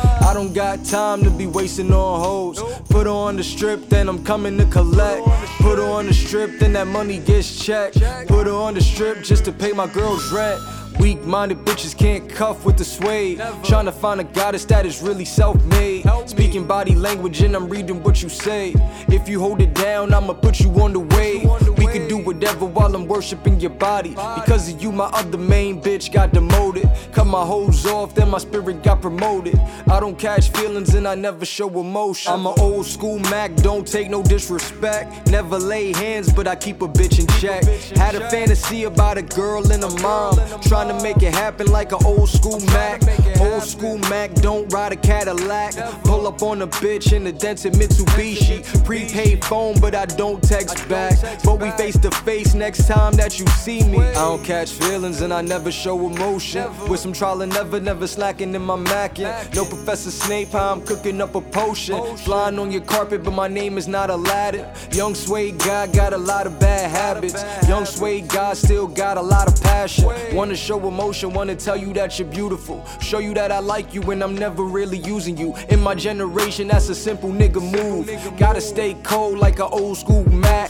Don't 0.43 0.55
got 0.55 0.85
time 0.85 1.23
to 1.23 1.31
be 1.31 1.47
wasting 1.47 1.93
on 1.93 2.21
hoes. 2.21 2.61
Put 2.91 3.07
her 3.07 3.13
on 3.13 3.37
the 3.37 3.45
strip, 3.45 3.89
then 3.89 4.09
I'm 4.09 4.25
coming 4.25 4.59
to 4.59 4.65
collect. 4.65 5.25
Put 5.61 5.79
her 5.79 5.85
on 5.85 6.07
the 6.07 6.13
strip, 6.13 6.59
then 6.59 6.73
that 6.73 6.89
money 6.89 7.21
gets 7.21 7.65
checked. 7.65 8.01
Put 8.27 8.49
her 8.49 8.53
on 8.53 8.75
the 8.75 8.81
strip 8.81 9.23
just 9.23 9.45
to 9.45 9.53
pay 9.53 9.71
my 9.71 9.87
girl's 9.87 10.33
rent. 10.33 10.61
Weak 10.99 11.23
minded 11.23 11.59
bitches 11.59 11.97
can't 11.97 12.29
cuff 12.29 12.65
with 12.65 12.77
the 12.77 12.85
suede. 12.85 13.41
Trying 13.63 13.85
to 13.85 13.93
find 13.93 14.21
a 14.21 14.25
goddess 14.25 14.65
that 14.65 14.85
is 14.85 15.01
really 15.01 15.25
self 15.25 15.63
made. 15.67 16.05
Speaking 16.27 16.67
body 16.67 16.97
language 16.97 17.41
and 17.43 17.55
I'm 17.55 17.69
reading 17.69 18.03
what 18.03 18.21
you 18.21 18.29
say. 18.29 18.75
If 19.07 19.29
you 19.29 19.39
hold 19.39 19.63
it 19.63 19.73
down, 19.75 20.13
I'ma 20.13 20.33
put 20.33 20.59
you 20.59 20.71
on 20.83 20.93
the 20.93 21.01
way. 21.01 21.47
Could 21.93 22.09
do 22.09 22.17
whatever 22.17 22.65
while 22.65 22.95
I'm 22.95 23.07
worshiping 23.07 23.61
your 23.61 23.69
body. 23.69 24.11
Because 24.11 24.73
of 24.73 24.83
you, 24.83 24.91
my 24.93 25.11
other 25.13 25.37
main 25.37 25.79
bitch 25.83 26.11
got 26.11 26.33
demoted. 26.33 26.89
Cut 27.13 27.27
my 27.27 27.45
hose 27.45 27.85
off, 27.85 28.15
then 28.15 28.31
my 28.31 28.39
spirit 28.39 28.83
got 28.83 29.03
promoted. 29.03 29.61
I 29.91 30.01
don't 30.01 30.19
catch 30.19 30.49
feelings 30.53 30.95
and 30.95 31.07
I 31.07 31.15
never 31.15 31.45
show 31.45 31.69
emotion. 31.69 32.33
I'm 32.33 32.47
an 32.47 32.55
old 32.59 32.87
school 32.87 33.19
Mac, 33.19 33.55
don't 33.57 33.87
take 33.87 34.09
no 34.09 34.23
disrespect. 34.23 35.29
Never 35.29 35.59
lay 35.59 35.93
hands, 35.93 36.33
but 36.33 36.49
I 36.49 36.57
keep 36.57 36.81
a 36.81 36.89
bitch 36.89 37.21
in 37.21 37.27
check. 37.41 37.63
Had 37.99 38.15
a 38.15 38.31
fantasy 38.31 38.85
about 38.85 39.19
a 39.19 39.23
girl 39.23 39.71
and 39.71 39.85
a 39.85 39.91
mom. 40.01 40.39
Trying 40.63 40.89
to 40.89 41.03
make 41.03 41.23
it 41.23 41.35
happen 41.35 41.67
like 41.67 41.93
an 41.93 41.99
old 42.07 42.31
school 42.31 42.61
Mac. 42.69 43.03
Old 43.39 43.65
school 43.65 43.99
Mac, 44.09 44.33
don't 44.37 44.73
ride 44.73 44.93
a 44.93 44.97
Cadillac. 44.97 45.75
Pull 46.05 46.27
up 46.27 46.43
on 46.43 46.63
a 46.63 46.67
bitch 46.67 47.13
in 47.13 47.27
a 47.27 47.33
dented 47.33 47.75
Mitsubishi. 47.75 48.63
Prepaid 48.87 49.45
phone, 49.45 49.79
but 49.79 49.95
I 49.95 50.07
don't 50.07 50.43
text 50.43 50.89
back. 50.89 51.19
But 51.45 51.61
we 51.61 51.71
face 51.83 51.99
to 51.99 52.11
face 52.19 52.55
next 52.55 52.87
time 52.87 53.13
that 53.15 53.41
you 53.41 53.47
see 53.65 53.83
me. 53.83 53.99
I 53.99 54.15
don't 54.15 54.45
catch 54.45 54.71
feelings 54.71 55.21
and 55.21 55.33
I 55.33 55.41
never 55.43 55.73
show 55.73 56.07
emotion. 56.07 56.71
With 56.89 57.01
some 57.01 57.13
trial 57.13 57.43
and 57.43 57.53
never, 57.53 57.81
never 57.81 58.07
slacking 58.07 58.55
in 58.55 58.63
my 58.63 58.77
mackin'. 58.77 59.53
No 59.53 59.65
Professor 59.65 60.13
Snape, 60.13 60.53
how 60.53 60.75
I'm 60.75 60.83
cooking 60.83 61.21
up 61.21 61.35
a 61.35 61.41
potion. 61.41 62.17
Flying 62.19 62.61
on 62.61 62.71
your 62.71 62.83
carpet, 62.83 63.25
but 63.25 63.33
my 63.33 63.49
name 63.49 63.79
is 63.79 63.89
not 63.89 64.11
Aladdin. 64.11 64.65
Young 64.93 65.17
Suede 65.17 65.59
guy 65.59 65.89
got 65.89 66.13
a 66.13 66.19
lot 66.19 66.47
of 66.47 66.61
bad 66.61 66.89
habits. 66.89 67.43
Young 67.67 67.85
Suede 67.85 68.29
guy 68.29 68.55
still 68.55 68.87
got 68.87 69.17
a 69.17 69.23
lot 69.23 69.49
of 69.49 69.61
passion. 69.61 70.05
Wanna 70.33 70.55
show 70.55 70.79
emotion, 70.87 71.33
wanna 71.33 71.57
tell 71.57 71.77
you 71.77 71.93
that 71.95 72.17
you're 72.17 72.29
beautiful. 72.29 72.87
Show 73.01 73.19
you 73.19 73.35
that 73.35 73.51
I 73.51 73.59
like 73.59 73.93
you 73.93 74.03
and 74.13 74.23
I'm 74.23 74.37
never 74.37 74.63
really 74.63 74.99
using 74.99 75.37
you. 75.37 75.53
In 75.69 75.81
my 75.81 75.97
generation, 75.97 76.69
that's 76.69 76.89
a 76.91 76.95
simple 76.95 77.31
nigga 77.31 77.61
move. 77.61 78.07
Gotta 78.39 78.61
stay 78.61 78.95
cold 79.03 79.41
like 79.41 79.59
an 79.59 79.69
old 79.73 79.97
school 79.97 80.23
Mac. 80.31 80.62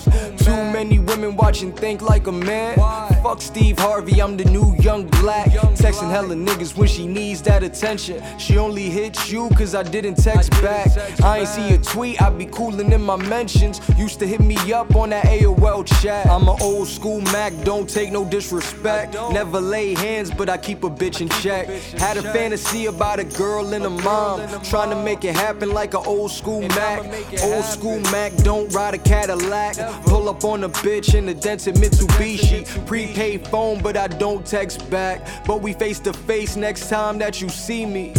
Many 0.83 0.99
women 0.99 1.37
watching 1.37 1.73
think 1.73 2.03
like 2.03 2.27
a 2.27 2.33
man. 2.33 3.12
Fuck 3.23 3.41
Steve 3.41 3.79
Harvey, 3.79 4.21
I'm 4.21 4.37
the 4.37 4.45
new 4.47 4.75
young 4.81 5.07
black. 5.07 5.47
Texting 5.77 6.11
hella 6.11 6.35
niggas 6.35 6.77
when 6.77 6.89
she 6.89 7.07
needs 7.07 7.41
that 7.43 7.63
attention. 7.63 8.21
She 8.37 8.59
only 8.59 8.91
hits 8.91 9.31
you 9.31 9.49
cause 9.51 9.77
I 9.77 9.85
didn't 9.85 10.17
text 10.17 10.51
back. 10.61 10.89
I 11.23 11.39
ain't 11.39 11.49
see 11.49 11.73
a 11.73 11.79
tweet, 11.79 12.21
I 12.21 12.31
be 12.31 12.47
coolin' 12.47 12.93
in 12.93 13.01
my 13.01 13.15
mentions. 13.15 13.81
Used 13.97 14.19
to 14.19 14.27
hit 14.27 14.41
me 14.41 14.57
up 14.73 14.97
on 14.97 15.11
that 15.11 15.27
AOL 15.27 15.87
chat. 16.03 16.27
I'm 16.27 16.49
an 16.49 16.57
old 16.61 16.89
school 16.89 17.21
Mac, 17.21 17.53
don't 17.63 17.89
take 17.89 18.11
no 18.11 18.25
disrespect. 18.25 19.15
Never 19.31 19.61
lay 19.61 19.95
hands, 19.95 20.33
but 20.33 20.49
I 20.49 20.59
keep 20.59 20.83
a 20.83 20.91
bitch 20.91 21.21
in 21.21 21.29
check. 21.29 21.69
Had 22.01 22.17
a 22.17 22.23
fantasy 22.23 22.87
about 22.87 23.21
a 23.21 23.25
girl 23.25 23.73
and 23.73 23.85
a 23.85 23.91
mom. 23.91 24.41
Trying 24.65 24.91
to 24.91 24.97
make 24.97 25.25
it 25.25 25.37
happen 25.37 25.71
like 25.71 25.95
an 25.95 26.03
old 26.07 26.33
school 26.33 26.63
Mac. 26.63 27.05
Old 27.41 27.65
school 27.65 28.01
Mac, 28.11 28.35
don't 28.39 28.73
ride 28.75 28.95
a 28.95 28.99
Cadillac. 28.99 29.77
Pull 30.07 30.29
up 30.29 30.43
on 30.43 30.65
a 30.65 30.69
bitch 30.69 31.15
in 31.15 31.29
a 31.29 31.35
dented 31.35 31.77
Mitsubishi. 31.77 32.67
Prepaid 33.13 33.47
phone, 33.49 33.83
but 33.83 33.95
I 33.95 34.09
don't 34.09 34.45
text 34.47 34.89
back. 34.89 35.21
But 35.47 35.61
we 35.61 35.75
face 35.75 35.99
to 36.01 36.15
face 36.15 36.57
next 36.57 36.89
time 36.89 37.19
that 37.19 37.43
you 37.43 37.51
see 37.51 37.85
me. 37.85 38.15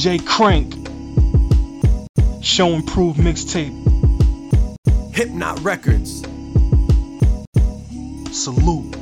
DJ 0.00 0.24
Crank. 0.24 0.72
Show 2.42 2.68
and 2.68 2.86
Prove 2.86 3.16
mixtape. 3.16 3.76
HiPNOTT 5.12 5.62
Records. 5.62 6.22
Salute. 8.34 8.99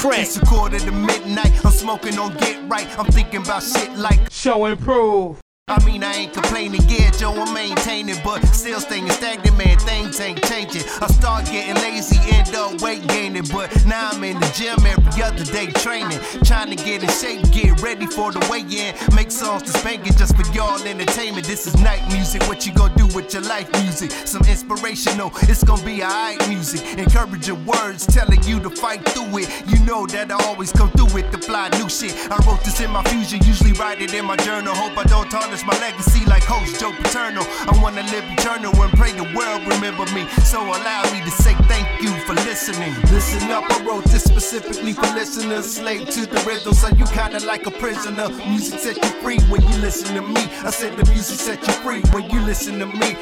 DJ 0.00 0.08
Crank. 0.08 0.22
It's 0.22 0.36
a 0.36 0.40
quarter 0.46 0.78
to 0.78 0.92
midnight. 0.92 1.64
I'm 1.64 1.72
smoking 1.72 2.18
on 2.18 2.36
get 2.36 2.58
right. 2.68 2.86
I'm 2.98 3.06
thinking 3.06 3.42
about 3.42 3.62
shit 3.62 3.96
like 3.96 4.30
Show 4.30 4.64
and 4.64 4.78
Prove. 4.80 5.40
I 5.70 5.78
mean, 5.84 6.02
I 6.02 6.12
ain't 6.14 6.32
complaining, 6.32 6.80
yeah, 6.88 7.12
Joe, 7.12 7.32
I'm 7.32 7.54
maintaining, 7.54 8.16
but 8.24 8.44
still 8.46 8.80
staying 8.80 9.08
stagnant, 9.10 9.56
man, 9.56 9.78
things 9.78 10.18
ain't 10.18 10.42
changing. 10.46 10.82
I 11.00 11.06
start 11.06 11.44
getting 11.46 11.76
lazy, 11.76 12.18
end 12.34 12.52
up 12.56 12.80
weight 12.82 13.06
gaining, 13.06 13.44
but 13.52 13.70
now 13.86 14.10
I'm 14.10 14.24
in 14.24 14.40
the 14.40 14.50
gym 14.52 14.84
every 14.84 15.22
other 15.22 15.44
day 15.44 15.66
training, 15.66 16.18
trying 16.42 16.70
to 16.70 16.74
get 16.74 17.04
in 17.04 17.08
shape, 17.08 17.48
get 17.52 17.80
ready 17.82 18.06
for 18.06 18.32
the 18.32 18.40
weigh 18.50 18.66
in, 18.66 18.96
make 19.14 19.30
songs 19.30 19.62
to 19.62 19.78
spank 19.78 20.08
it 20.08 20.16
just 20.16 20.34
for 20.34 20.42
y'all 20.52 20.82
entertainment. 20.82 21.46
This 21.46 21.68
is 21.68 21.80
night 21.80 22.02
music, 22.10 22.42
what 22.48 22.66
you 22.66 22.74
gonna 22.74 22.96
do 22.96 23.06
with 23.14 23.32
your 23.32 23.42
life 23.42 23.70
music? 23.80 24.10
Some 24.26 24.42
inspirational, 24.48 25.30
it's 25.42 25.62
gonna 25.62 25.84
be 25.84 26.02
alright 26.02 26.48
music, 26.48 26.82
encouraging 26.98 27.64
words, 27.64 28.06
telling 28.06 28.42
you 28.42 28.58
to 28.58 28.70
fight 28.70 29.08
through 29.10 29.38
it. 29.38 29.48
You 29.68 29.78
know 29.86 30.04
that 30.08 30.32
I 30.32 30.44
always 30.46 30.72
come 30.72 30.90
through 30.90 31.14
with 31.14 31.30
the 31.30 31.38
fly 31.38 31.68
new 31.78 31.88
shit. 31.88 32.12
I 32.28 32.36
wrote 32.44 32.64
this 32.64 32.80
in 32.80 32.90
my 32.90 33.04
fusion, 33.04 33.38
usually 33.44 33.72
write 33.74 34.02
it 34.02 34.12
in 34.12 34.24
my 34.24 34.34
journal. 34.34 34.74
Hope 34.74 34.98
I 34.98 35.04
don't 35.04 35.30
tarnish 35.30 35.59
my 35.64 35.78
legacy 35.80 36.24
like 36.26 36.44
host 36.44 36.80
Joe 36.80 36.92
Paterno. 36.92 37.42
I 37.42 37.78
wanna 37.82 38.02
live 38.02 38.24
eternal 38.30 38.72
and 38.82 38.92
pray 38.92 39.12
the 39.12 39.24
world 39.34 39.66
remember 39.66 40.06
me. 40.14 40.26
So 40.44 40.62
allow 40.62 41.02
me 41.12 41.20
to 41.24 41.30
say 41.30 41.54
thank 41.68 41.86
you 42.02 42.12
for 42.26 42.34
listening. 42.34 42.94
Listen 43.10 43.50
up, 43.50 43.64
I 43.70 43.84
wrote 43.84 44.04
this 44.04 44.24
specifically 44.24 44.92
for 44.92 45.08
listeners. 45.14 45.76
Slave 45.76 46.08
to 46.10 46.26
the 46.26 46.40
rhythm, 46.46 46.74
so 46.74 46.88
you 46.88 47.04
kinda 47.06 47.40
like 47.40 47.66
a 47.66 47.70
prisoner. 47.70 48.28
Music 48.48 48.78
set 48.80 48.96
you 48.96 49.10
free 49.22 49.40
when 49.50 49.62
you 49.62 49.76
listen 49.78 50.14
to 50.14 50.22
me. 50.22 50.42
I 50.64 50.70
said 50.70 50.96
the 50.96 51.10
music 51.10 51.38
set 51.38 51.66
you 51.66 51.72
free 51.84 52.02
when 52.12 52.30
you 52.30 52.40
listen 52.40 52.78
to 52.78 52.86
me. 52.86 53.16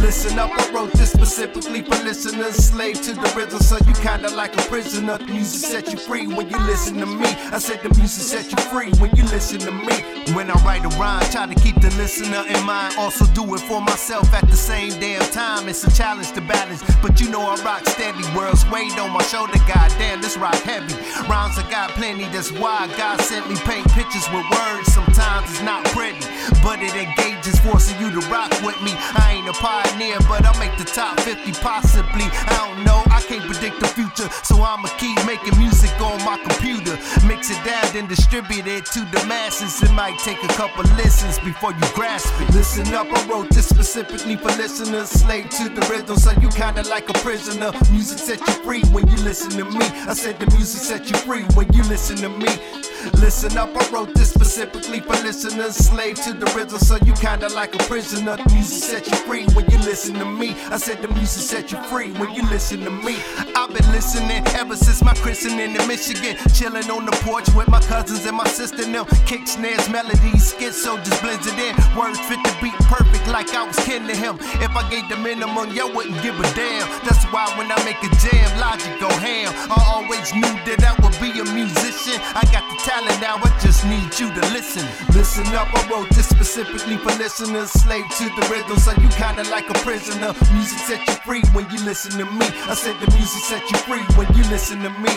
Listen 0.00 0.38
up, 0.38 0.50
I 0.52 0.70
wrote 0.72 0.92
this 0.92 1.12
specifically 1.12 1.82
for 1.82 2.02
listeners. 2.04 2.54
Slave 2.56 3.02
to 3.02 3.12
the 3.12 3.32
rhythm, 3.36 3.60
so 3.60 3.76
you 3.86 3.94
kinda 3.94 4.30
like 4.30 4.54
a 4.56 4.62
prisoner. 4.62 5.18
The 5.18 5.26
music 5.26 5.70
set 5.70 5.92
you 5.92 5.98
free 5.98 6.26
when 6.26 6.48
you 6.48 6.58
listen 6.66 6.98
to 6.98 7.06
me. 7.06 7.28
I 7.52 7.58
said 7.58 7.80
the 7.82 7.90
music 7.98 8.24
set 8.24 8.50
you 8.50 8.58
free 8.70 8.90
when 9.00 9.10
you 9.16 9.24
listen 9.24 9.58
to 9.60 9.70
me. 9.70 9.96
When 10.34 10.50
I 10.50 10.54
write 10.64 10.84
a 10.84 10.88
rhyme, 11.00 11.24
try 11.30 11.46
to 11.46 11.54
keep 11.54 11.80
the 11.80 11.90
listener 11.96 12.44
in 12.48 12.64
mind. 12.64 12.94
Also 12.98 13.26
do 13.34 13.42
it 13.54 13.60
for 13.60 13.80
myself 13.80 14.32
at 14.32 14.48
the 14.48 14.56
same 14.56 14.90
damn 15.00 15.22
time. 15.30 15.68
It's 15.68 15.84
a 15.84 15.92
challenge 15.92 16.32
to 16.32 16.40
balance, 16.40 16.82
but 17.02 17.20
you 17.20 17.28
know 17.28 17.42
I 17.42 17.56
rock 17.62 17.86
steady. 17.86 18.24
World's 18.36 18.64
weight 18.70 18.98
on 18.98 19.10
my 19.12 19.22
shoulder, 19.22 19.58
goddamn, 19.66 20.22
this 20.22 20.36
rock 20.36 20.60
heavy. 20.62 20.94
Rhymes 21.28 21.58
I 21.58 21.68
got 21.70 21.90
plenty, 21.90 22.24
that's 22.24 22.52
why 22.52 22.88
God 22.96 23.20
sent 23.20 23.48
me 23.48 23.56
paint 23.56 23.86
pictures 23.92 24.26
with 24.32 24.44
words. 24.50 24.92
Sometimes 24.92 25.50
it's 25.50 25.62
not 25.62 25.84
pretty, 25.86 26.24
but 26.62 26.80
it 26.82 26.94
engages, 26.94 27.58
forcing 27.60 27.98
you 28.00 28.10
to 28.10 28.20
rock 28.28 28.50
with 28.62 28.80
me. 28.82 28.92
I 28.96 29.34
ain't 29.36 29.48
a 29.48 29.52
pioneer, 29.74 30.18
but 30.28 30.44
I'll 30.46 30.58
make 30.60 30.76
the 30.78 30.84
top 30.84 31.18
50 31.20 31.52
possibly. 31.58 32.26
I 32.46 32.54
don't 32.62 32.84
know, 32.84 33.02
I 33.10 33.20
can't 33.20 33.42
predict 33.42 33.80
the 33.80 33.88
future, 33.88 34.28
so 34.42 34.62
I'ma 34.62 34.88
keep 34.98 35.18
making 35.26 35.56
music 35.58 35.90
on 36.00 36.18
my 36.24 36.38
computer. 36.38 36.94
Mix 37.26 37.50
it 37.50 37.60
down, 37.64 37.84
then 37.92 38.06
distribute 38.06 38.66
it 38.66 38.86
to 38.94 39.00
the 39.10 39.24
masses. 39.26 39.82
It 39.82 39.92
might 39.92 40.18
take 40.18 40.42
a 40.44 40.52
couple 40.54 40.84
listens 40.94 41.38
before 41.38 41.72
you 41.72 41.86
grasp 41.94 42.32
it. 42.42 42.54
Listen 42.54 42.86
up, 42.94 43.08
I 43.10 43.26
wrote 43.26 43.50
this 43.50 43.68
specifically 43.68 44.36
for 44.36 44.52
listeners. 44.62 45.08
Slave 45.10 45.50
to 45.58 45.68
the 45.68 45.82
rhythm, 45.90 46.16
so 46.16 46.30
you 46.40 46.48
kinda 46.50 46.82
like 46.88 47.08
a 47.08 47.16
prisoner. 47.24 47.72
Music 47.90 48.18
set 48.18 48.40
you 48.46 48.54
free 48.64 48.82
when 48.94 49.08
you 49.08 49.18
listen 49.24 49.50
to 49.50 49.64
me. 49.64 49.86
I 50.10 50.14
said 50.14 50.38
the 50.38 50.46
music 50.54 50.82
set 50.82 51.10
you 51.10 51.16
free 51.26 51.44
when 51.56 51.72
you 51.72 51.82
listen 51.84 52.16
to 52.18 52.28
me. 52.28 52.83
Listen 53.12 53.56
up, 53.58 53.70
I 53.76 53.88
wrote 53.90 54.14
this 54.14 54.30
specifically 54.30 55.00
for 55.00 55.14
listeners. 55.22 55.76
Slave 55.76 56.16
to 56.24 56.32
the 56.32 56.46
rhythm, 56.56 56.78
so 56.78 56.96
you 57.04 57.12
kinda 57.14 57.48
like 57.50 57.74
a 57.74 57.78
prisoner. 57.84 58.36
The 58.36 58.48
music 58.52 58.82
set 58.82 59.06
you 59.06 59.16
free 59.26 59.44
when 59.54 59.68
you 59.70 59.78
listen 59.78 60.14
to 60.14 60.24
me. 60.24 60.56
I 60.70 60.78
said 60.78 61.02
the 61.02 61.08
music 61.08 61.42
set 61.42 61.72
you 61.72 61.78
free 61.84 62.12
when 62.12 62.34
you 62.34 62.42
listen 62.48 62.80
to 62.84 62.90
me. 62.90 63.16
I've 63.54 63.72
been 63.72 63.90
listening 63.92 64.46
ever 64.54 64.76
since 64.76 65.02
my 65.02 65.14
christening 65.14 65.76
in 65.76 65.86
Michigan. 65.86 66.36
Chilling 66.54 66.90
on 66.90 67.04
the 67.04 67.12
porch 67.26 67.48
with 67.54 67.68
my 67.68 67.80
cousins 67.80 68.24
and 68.24 68.36
my 68.36 68.46
sister. 68.48 68.86
Now 68.86 69.04
kick 69.26 69.46
snares, 69.46 69.88
melodies, 69.90 70.54
schizo 70.54 70.96
just 71.04 71.20
blends 71.22 71.46
it 71.46 71.58
in. 71.58 71.74
Words 71.96 72.18
fit 72.20 72.42
the 72.42 72.54
beat 72.62 72.78
perfect 72.88 73.26
like 73.28 73.52
I 73.54 73.66
was 73.66 73.76
kin 73.84 74.06
to 74.06 74.16
him. 74.16 74.38
If 74.64 74.74
I 74.76 74.88
gave 74.88 75.08
the 75.08 75.16
minimum, 75.16 75.70
yo 75.72 75.92
wouldn't 75.92 76.20
give 76.22 76.38
a 76.40 76.48
damn. 76.54 76.88
That's 77.04 77.24
why 77.32 77.52
when 77.56 77.70
I 77.70 77.78
make 77.84 78.00
a 78.02 78.10
jam, 78.16 78.48
logic 78.60 78.98
go 79.00 79.10
ham. 79.20 79.52
I 79.70 79.78
always 79.94 80.32
knew 80.32 80.54
that 80.68 80.80
I 80.84 80.92
would 81.02 81.16
be 81.20 81.30
a 81.38 81.44
musician. 81.52 82.20
I 82.34 82.44
got 82.52 82.64
the 82.70 82.76
talent 82.80 82.93
now, 83.20 83.36
I 83.42 83.50
just 83.60 83.84
need 83.86 84.06
you 84.20 84.32
to 84.32 84.40
listen. 84.52 84.86
Listen 85.14 85.46
up, 85.54 85.68
I 85.74 85.88
wrote 85.90 86.08
this 86.10 86.28
specifically 86.28 86.96
for 86.98 87.10
listeners. 87.18 87.70
Slave 87.70 88.04
to 88.18 88.24
the 88.24 88.46
rhythm, 88.50 88.78
so 88.78 88.92
you 89.02 89.08
kinda 89.08 89.42
like 89.50 89.68
a 89.68 89.74
prisoner. 89.82 90.32
Music 90.52 90.78
set 90.78 91.06
you 91.08 91.14
free 91.26 91.42
when 91.52 91.68
you 91.70 91.78
listen 91.84 92.12
to 92.18 92.24
me. 92.24 92.46
I 92.68 92.74
said 92.74 92.94
the 93.00 93.10
music 93.12 93.42
set 93.42 93.62
you 93.70 93.78
free 93.78 94.04
when 94.16 94.28
you 94.36 94.44
listen 94.50 94.82
to 94.82 94.90
me. 94.90 95.10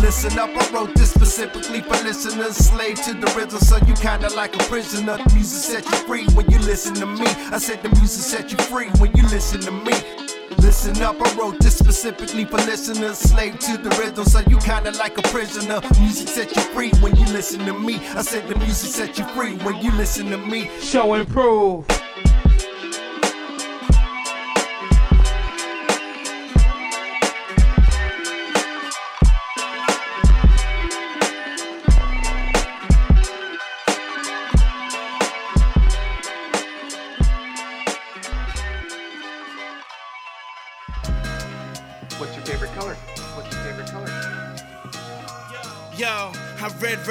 Listen 0.00 0.38
up, 0.38 0.50
I 0.50 0.68
wrote 0.70 0.94
this 0.94 1.10
specifically 1.10 1.82
for 1.82 2.02
listeners. 2.02 2.56
Slave 2.56 3.00
to 3.04 3.14
the 3.14 3.30
rhythm, 3.36 3.60
so 3.60 3.76
you 3.86 3.94
kinda 3.94 4.28
like 4.34 4.54
a 4.54 4.64
prisoner. 4.64 5.18
Music 5.32 5.62
set 5.62 5.84
you 5.84 5.98
free 6.06 6.26
when 6.34 6.50
you 6.50 6.58
listen 6.58 6.94
to 6.94 7.06
me. 7.06 7.26
I 7.52 7.58
said 7.58 7.82
the 7.82 7.90
music 7.90 8.24
set 8.24 8.50
you 8.50 8.58
free 8.58 8.88
when 8.98 9.12
you 9.14 9.22
listen 9.28 9.60
to 9.60 9.70
me. 9.70 10.23
Listen 10.58 11.02
up, 11.02 11.16
I 11.20 11.34
wrote 11.36 11.58
this 11.60 11.76
specifically 11.76 12.44
for 12.44 12.58
listeners. 12.58 13.18
Slave 13.18 13.58
to 13.60 13.76
the 13.76 13.90
rhythm, 14.00 14.24
so 14.24 14.40
you 14.40 14.58
kinda 14.58 14.92
like 14.92 15.18
a 15.18 15.22
prisoner. 15.22 15.80
Music 16.00 16.28
set 16.28 16.54
you 16.54 16.62
free 16.74 16.90
when 17.00 17.14
you 17.16 17.26
listen 17.26 17.60
to 17.66 17.72
me. 17.72 17.96
I 18.14 18.22
said 18.22 18.48
the 18.48 18.56
music 18.56 18.90
set 18.90 19.18
you 19.18 19.24
free 19.28 19.56
when 19.58 19.82
you 19.82 19.90
listen 19.92 20.30
to 20.30 20.38
me. 20.38 20.70
Show 20.80 21.14
and 21.14 21.28
prove. 21.28 21.86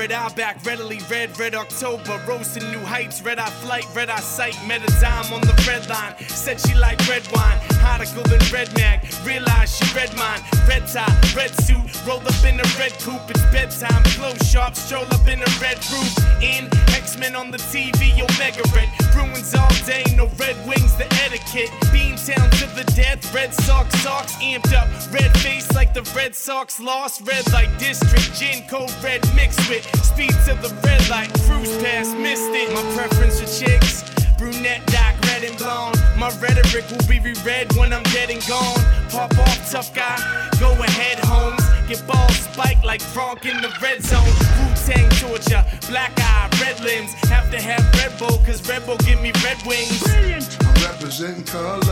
Red 0.03 0.11
Eye 0.11 0.33
back 0.35 0.65
readily, 0.65 0.99
red, 1.09 1.39
red 1.39 1.55
October. 1.55 2.21
Rose 2.27 2.53
to 2.55 2.59
new 2.71 2.79
heights, 2.79 3.21
red 3.21 3.39
eye 3.39 3.49
flight, 3.63 3.85
red 3.95 4.09
eye 4.09 4.19
sight. 4.19 4.53
Met 4.67 4.83
a 4.83 4.91
dime 4.99 5.31
on 5.31 5.39
the 5.39 5.53
red 5.65 5.87
line. 5.87 6.13
Said 6.27 6.59
she 6.59 6.75
liked 6.75 7.07
red 7.07 7.25
wine, 7.31 7.57
hotter 7.79 8.03
than 8.27 8.41
red 8.51 8.67
mag. 8.75 8.99
Realized 9.25 9.81
she 9.81 9.95
read 9.95 10.13
mine. 10.17 10.41
Red 10.67 10.85
tie, 10.87 11.07
red 11.33 11.51
suit, 11.63 11.82
rolled 12.05 12.25
up 12.27 12.43
in 12.43 12.59
a 12.59 12.67
red 12.77 12.93
coupe. 12.99 13.29
It's 13.29 13.43
bedtime, 13.51 14.03
close 14.15 14.39
sharp, 14.49 14.75
stroll 14.75 15.05
up 15.05 15.27
in 15.27 15.41
a 15.41 15.51
red 15.61 15.77
roof. 15.91 16.13
In 16.41 16.69
X-Men 16.93 17.35
on 17.35 17.51
the 17.51 17.57
TV, 17.57 18.13
Omega 18.13 18.63
Red. 18.75 18.89
Bruins 19.13 19.53
all 19.55 19.73
day, 19.85 20.03
no 20.15 20.27
red 20.37 20.55
wings, 20.67 20.95
the 20.95 21.07
etiquette. 21.23 21.71
Bean 21.91 22.15
Beantown 22.15 22.49
to 22.59 22.67
the 22.75 22.83
death, 22.93 23.33
red 23.33 23.53
Sox 23.53 23.93
socks 24.01 24.35
amped 24.35 24.73
up. 24.73 24.87
Red 25.11 25.31
face 25.39 25.71
like 25.73 25.93
the 25.93 26.03
Red 26.15 26.35
Sox 26.35 26.79
lost. 26.79 27.21
Red 27.27 27.51
light 27.51 27.69
district, 27.79 28.33
gin 28.33 28.63
red 29.03 29.21
mixed 29.35 29.67
with 29.69 29.83
speed 30.03 30.31
to 30.45 30.53
the 30.55 30.73
red 30.83 31.07
light. 31.09 31.31
Cruise 31.45 31.75
past, 31.83 32.15
missed 32.17 32.51
it. 32.53 32.71
My 32.73 32.83
preference 32.93 33.39
for 33.39 33.65
chicks. 33.65 34.03
Brunette, 34.37 34.85
dark, 34.87 35.15
red 35.27 35.43
and 35.43 35.57
blonde. 35.57 36.01
My 36.17 36.29
rhetoric 36.39 36.85
will 36.89 37.07
be 37.07 37.19
reread 37.19 37.73
when 37.75 37.93
I'm 37.93 38.03
dead 38.03 38.29
and 38.29 38.45
gone. 38.47 38.79
Pop 39.09 39.37
off, 39.39 39.71
tough 39.71 39.93
guy. 39.93 40.17
Go 40.59 40.71
ahead, 40.71 41.19
Holmes. 41.19 41.62
Get 41.93 42.07
balls 42.07 42.37
spiked 42.37 42.83
like 42.83 43.01
Gronk 43.13 43.45
in 43.45 43.61
the 43.61 43.69
red 43.79 44.01
zone. 44.01 44.25
Wu 44.25 44.65
Tang 44.83 45.07
torture. 45.21 45.63
Black 45.89 46.11
eye, 46.17 46.49
red 46.59 46.79
limbs. 46.79 47.13
Have 47.29 47.51
to 47.51 47.61
have 47.61 47.83
Red 47.93 48.17
Bull, 48.17 48.39
cause 48.43 48.67
Red 48.67 48.83
Bull 48.87 48.97
give 49.05 49.21
me 49.21 49.31
red 49.43 49.61
wings. 49.63 50.01
Brilliant. 50.01 50.57
I'm 50.65 50.73
representing 50.89 51.43
colors, 51.43 51.85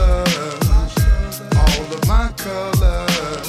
all 1.54 1.86
of 1.86 2.08
my 2.08 2.32
colors, 2.36 3.46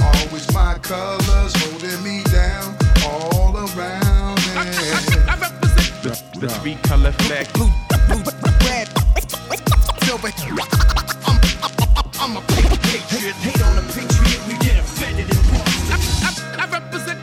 always 0.00 0.46
my 0.54 0.78
colors 0.82 1.52
holding 1.56 2.00
me 2.04 2.22
down 2.30 2.76
all 3.04 3.56
around 3.56 4.38
me. 4.46 4.62
The, 6.06 6.14
the 6.38 6.48
three 6.60 6.76
color 6.84 7.10
flag. 7.26 7.52
Blue, 7.54 7.70
blue, 8.06 8.22
red, 8.68 8.86
silver. 10.06 10.30
I'm, 11.26 11.40
I'm, 11.96 12.06
I'm 12.20 12.36
a 12.36 12.40
patriot. 12.42 13.34
Hate 13.42 13.62
on 13.62 13.78
a 13.78 13.82
patriot, 13.82 14.35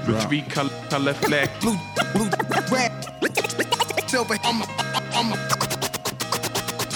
The 0.05 0.19
three 0.27 0.41
color, 0.41 0.69
color 0.89 1.13
flag. 1.13 1.49
Blue, 1.61 1.77
blue, 2.13 2.29
red, 2.71 2.91
silver. 4.09 4.37
I'm 4.43 4.61
a, 4.61 4.65
I'm 5.13 5.31
a 5.31 5.72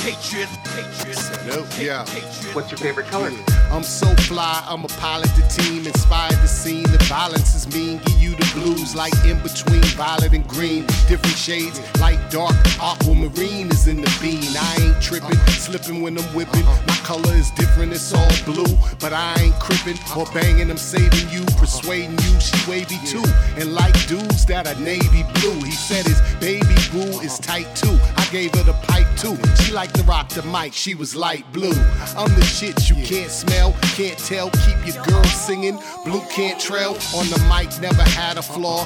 patriot. 0.07 0.47
Patriot. 0.63 1.19
Nope. 1.47 1.67
Yeah. 1.77 2.05
What's 2.53 2.71
your 2.71 2.77
favorite 2.77 3.07
color? 3.07 3.29
I'm 3.71 3.83
so 3.83 4.07
fly, 4.23 4.63
I'm 4.65 4.85
a 4.85 4.87
pilot 4.87 5.29
the 5.35 5.45
team, 5.49 5.85
inspired 5.85 6.35
the 6.35 6.47
scene. 6.47 6.83
The 6.83 6.97
violence 7.09 7.53
is 7.55 7.67
mean, 7.75 7.99
give 8.05 8.17
you 8.17 8.31
the 8.31 8.49
blues 8.55 8.95
like 8.95 9.13
in 9.25 9.37
between 9.43 9.83
violet 9.99 10.31
and 10.31 10.47
green. 10.47 10.85
Different 11.09 11.35
shades, 11.35 11.81
light, 11.99 12.19
dark, 12.31 12.55
aquamarine 12.79 13.69
is 13.69 13.87
in 13.87 13.97
the 13.99 14.17
bean. 14.21 14.47
I 14.57 14.77
ain't 14.81 15.01
tripping, 15.01 15.37
slipping 15.59 16.01
when 16.01 16.17
I'm 16.17 16.23
whipping. 16.33 16.63
Uh-huh. 16.63 16.83
My 16.87 16.95
color 17.03 17.33
is 17.35 17.51
different, 17.51 17.91
it's 17.91 18.13
all 18.13 18.31
blue, 18.45 18.77
but 18.99 19.11
I 19.11 19.35
ain't 19.41 19.55
crippin' 19.59 19.99
uh-huh. 19.99 20.21
or 20.21 20.25
banging. 20.33 20.69
I'm 20.71 20.77
saving 20.77 21.29
you, 21.29 21.43
persuading 21.57 22.11
you. 22.11 22.39
She 22.39 22.55
wavy 22.69 22.99
too, 23.05 23.23
and 23.59 23.73
like 23.73 23.95
dudes 24.07 24.45
that 24.45 24.67
are 24.67 24.79
navy 24.79 25.23
blue. 25.41 25.59
He 25.65 25.71
said 25.71 26.05
his 26.05 26.21
baby 26.39 26.75
boo 26.91 27.19
is 27.19 27.39
uh-huh. 27.39 27.59
tight 27.59 27.75
too. 27.75 27.97
Gave 28.31 28.53
her 28.55 28.63
the 28.63 28.73
pipe 28.73 29.07
too. 29.15 29.37
She 29.63 29.71
liked 29.71 29.95
to 29.95 30.03
rock 30.03 30.27
the 30.27 30.43
mic, 30.43 30.73
she 30.73 30.95
was 30.95 31.15
light 31.15 31.49
blue. 31.53 31.73
I'm 32.17 32.33
the 32.35 32.43
shit 32.43 32.89
you 32.89 32.95
can't 33.05 33.31
smell, 33.31 33.73
can't 33.95 34.17
tell. 34.17 34.49
Keep 34.49 34.85
your 34.85 35.05
girl 35.05 35.23
singing. 35.23 35.79
Blue 36.03 36.21
can't 36.29 36.59
trail 36.59 36.97
on 37.15 37.29
the 37.29 37.39
mic, 37.47 37.79
never 37.79 38.03
had 38.03 38.37
a 38.37 38.41
flaw. 38.41 38.85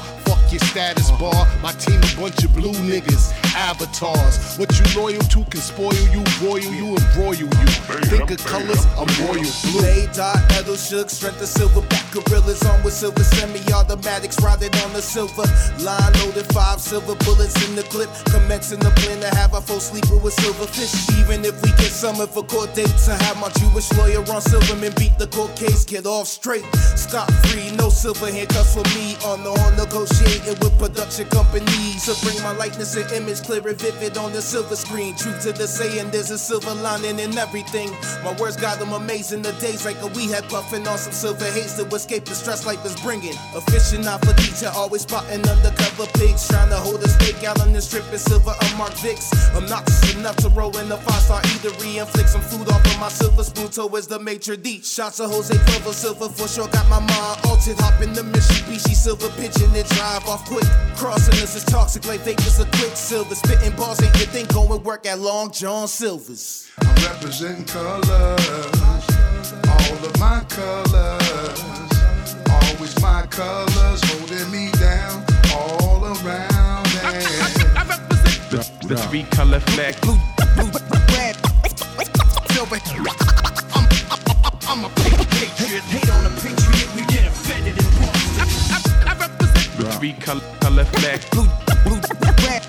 Fuck 0.52 0.60
your 0.60 0.68
status 0.68 1.12
bar. 1.12 1.48
My 1.62 1.72
team 1.72 1.96
a 1.96 2.20
bunch 2.20 2.44
of 2.44 2.54
blue 2.54 2.74
niggas, 2.74 3.32
avatars. 3.56 4.58
What 4.58 4.70
you 4.78 5.02
loyal 5.02 5.22
to 5.22 5.44
can 5.46 5.62
spoil 5.62 5.94
you, 6.12 6.24
royal 6.42 6.60
you, 6.60 6.88
and 6.88 7.08
broil 7.16 7.36
you. 7.36 7.48
Think 8.12 8.32
of 8.32 8.44
colors, 8.46 8.86
I'm 8.98 9.08
royal 9.24 9.48
blue. 9.64 9.82
They 9.82 10.08
dot, 10.14 10.38
metal, 10.50 10.76
shook, 10.76 11.10
strength 11.10 11.42
of 11.42 11.48
silver 11.48 11.82
back 11.88 12.02
gorillas 12.12 12.64
on 12.64 12.84
with 12.84 12.94
silver 12.94 13.24
semi-automatics 13.24 14.42
riding 14.42 14.74
on 14.84 14.92
the 14.94 15.02
silver 15.02 15.48
line 15.80 16.14
loaded 16.20 16.46
five 16.54 16.80
silver 16.80 17.16
bullets 17.24 17.56
in 17.68 17.76
the 17.76 17.84
clip 17.84 18.10
commencing 18.26 18.80
the 18.80 18.92
plan 19.00 19.20
to 19.22 19.30
have 19.36 19.54
a 19.54 19.62
full 19.62 19.80
sleeper 19.80 20.18
with 20.18 20.34
silver 20.34 20.68
fish 20.68 20.92
even 21.20 21.44
if 21.46 21.56
we 21.64 21.70
get 21.80 21.92
summoned 21.92 22.30
for 22.30 22.44
court 22.44 22.74
dates 22.76 23.08
I 23.08 23.16
have 23.24 23.40
my 23.40 23.50
Jewish 23.60 23.92
lawyer 23.94 24.20
on 24.30 24.42
Silverman 24.42 24.94
beat 24.98 25.18
the 25.18 25.28
court 25.28 25.56
case 25.56 25.86
get 25.86 26.06
off 26.06 26.28
straight 26.28 26.66
scot 26.96 27.32
free 27.48 27.72
no 27.78 27.90
silver 27.90 28.30
handcuffs 28.30 28.76
for 28.76 28.84
me 28.96 29.16
on 29.24 29.44
the 29.44 29.52
on 29.64 29.76
negotiating 30.42 30.60
with 30.64 30.80
production 30.80 31.28
companies 31.30 32.06
to 32.06 32.26
bring 32.26 32.42
my 32.44 32.52
likeness 32.54 32.96
and 32.96 33.12
image 33.12 33.42
clear 33.44 33.66
and 33.68 33.80
vivid 33.80 34.18
on 34.18 34.32
the 34.32 34.42
silver 34.42 34.76
screen 34.76 35.16
true 35.16 35.34
to 35.42 35.52
the 35.52 35.68
saying 35.68 36.10
there's 36.12 36.32
a 36.32 36.38
silver 36.38 36.74
lining 36.76 37.20
in 37.20 37.38
everything 37.38 37.90
my 38.24 38.34
words 38.40 38.56
got 38.58 38.80
them 38.80 38.94
amazing 38.94 39.42
the 39.42 39.52
days 39.54 39.86
like 39.86 40.00
a 40.02 40.08
we 40.08 40.28
had 40.28 40.48
puffing 40.50 40.88
on 40.88 40.98
some 40.98 41.14
silver 41.14 41.46
haze 41.46 41.76
to 41.76 41.86
escape 41.96 42.26
the 42.26 42.36
stress 42.36 42.66
life 42.66 42.84
is 42.86 43.00
bringing. 43.02 43.34
A 43.56 43.62
fishing 43.72 44.06
out 44.06 44.24
for 44.26 44.34
teacher, 44.34 44.72
always 44.76 45.02
spotting 45.02 45.48
undercover 45.48 46.06
pigs. 46.14 46.48
Trying 46.48 46.70
to 46.70 46.76
hold 46.76 47.02
a 47.04 47.08
stake 47.08 47.44
out 47.44 47.62
on 47.62 47.74
the 47.74 47.82
strip 47.82 48.06
in 48.12 48.20
silver 48.20 48.54
unmarked 48.62 48.98
Vicks. 48.98 49.32
Obnoxious 49.56 50.16
enough 50.16 50.36
to 50.38 50.50
roll 50.50 50.76
in 50.78 50.90
the 50.90 50.98
five 50.98 51.22
star 51.22 51.42
eatery 51.42 52.00
and 52.00 52.10
flick 52.10 52.28
some 52.28 52.42
food 52.42 52.68
off 52.70 52.86
of 52.86 53.00
my 53.00 53.10
silver 53.10 53.44
spoon 53.44 53.70
towards 53.70 54.08
the 54.08 54.20
maitre 54.20 54.58
d'. 54.58 54.84
Shots 54.84 55.20
of 55.20 55.32
Jose 55.32 55.54
Cuervo, 55.54 55.94
silver 55.94 56.30
for 56.30 56.48
sure. 56.48 56.68
Got 56.68 56.88
my 56.90 57.00
mind 57.00 57.40
altered. 57.46 57.80
Hop 57.80 58.02
in 58.02 58.14
the 58.14 58.22
Mitsubishi 58.22 58.96
silver 58.96 59.30
pigeon 59.40 59.74
and 59.76 59.88
drive 59.90 60.28
off 60.32 60.46
quick. 60.48 60.64
Crossing 60.96 61.44
us 61.44 61.56
is 61.56 61.66
toxic 61.66 62.08
like 62.08 62.22
Vegas 62.22 62.60
a 62.60 62.66
quicksilver. 62.66 63.36
Spitting 63.36 63.76
bars 63.76 64.02
ain't 64.02 64.16
your 64.18 64.28
thing, 64.28 64.46
go 64.48 64.74
and 64.74 64.84
work 64.84 65.06
at 65.06 65.20
Long 65.20 65.52
John 65.52 65.88
Silver's. 65.88 66.70
I'm 66.82 66.96
representing 67.04 67.66
colors, 67.66 68.06
all 69.68 69.98
of 70.08 70.20
my 70.20 70.44
colors, 70.48 71.60
always 72.50 73.02
my 73.02 73.28
colors 73.30 74.02
holding 74.10 74.50
me 74.52 74.72
down 74.80 75.26
all 75.54 76.06
around. 76.06 76.86
The, 78.52 78.60
the 78.88 78.98
three 79.08 79.24
color 79.24 79.60
flag. 79.60 80.00
Blue, 80.02 80.18
blue, 80.56 80.72
red, 81.16 81.36
silver. 82.52 82.80
I'm, 83.76 83.88
I'm, 84.12 84.56
I'm 84.68 84.86
a 84.86 84.90
patriot. 84.96 85.84
Hate 85.84 86.10
on 86.10 86.26
a 86.26 86.30
patriot, 86.30 86.61
three 90.02 90.14
color, 90.14 90.42
color 90.60 90.84
flag. 90.86 91.22
blue, 91.30 91.46
blue, 91.84 92.02
red, 92.48 92.64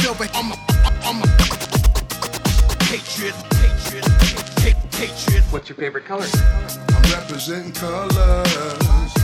silver. 0.00 0.28
I'm 0.34 0.52
a, 0.52 0.56
I'm 1.02 1.22
a 1.22 1.26
patriot, 2.80 3.34
patriot, 3.56 4.04
patriot. 4.92 5.44
What's 5.50 5.70
your 5.70 5.78
favorite 5.78 6.04
color? 6.04 6.26
I'm 6.90 7.10
representing 7.10 7.72
colors, 7.72 9.14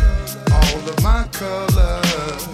all 0.50 0.88
of 0.88 1.02
my 1.02 1.28
colors, 1.32 2.48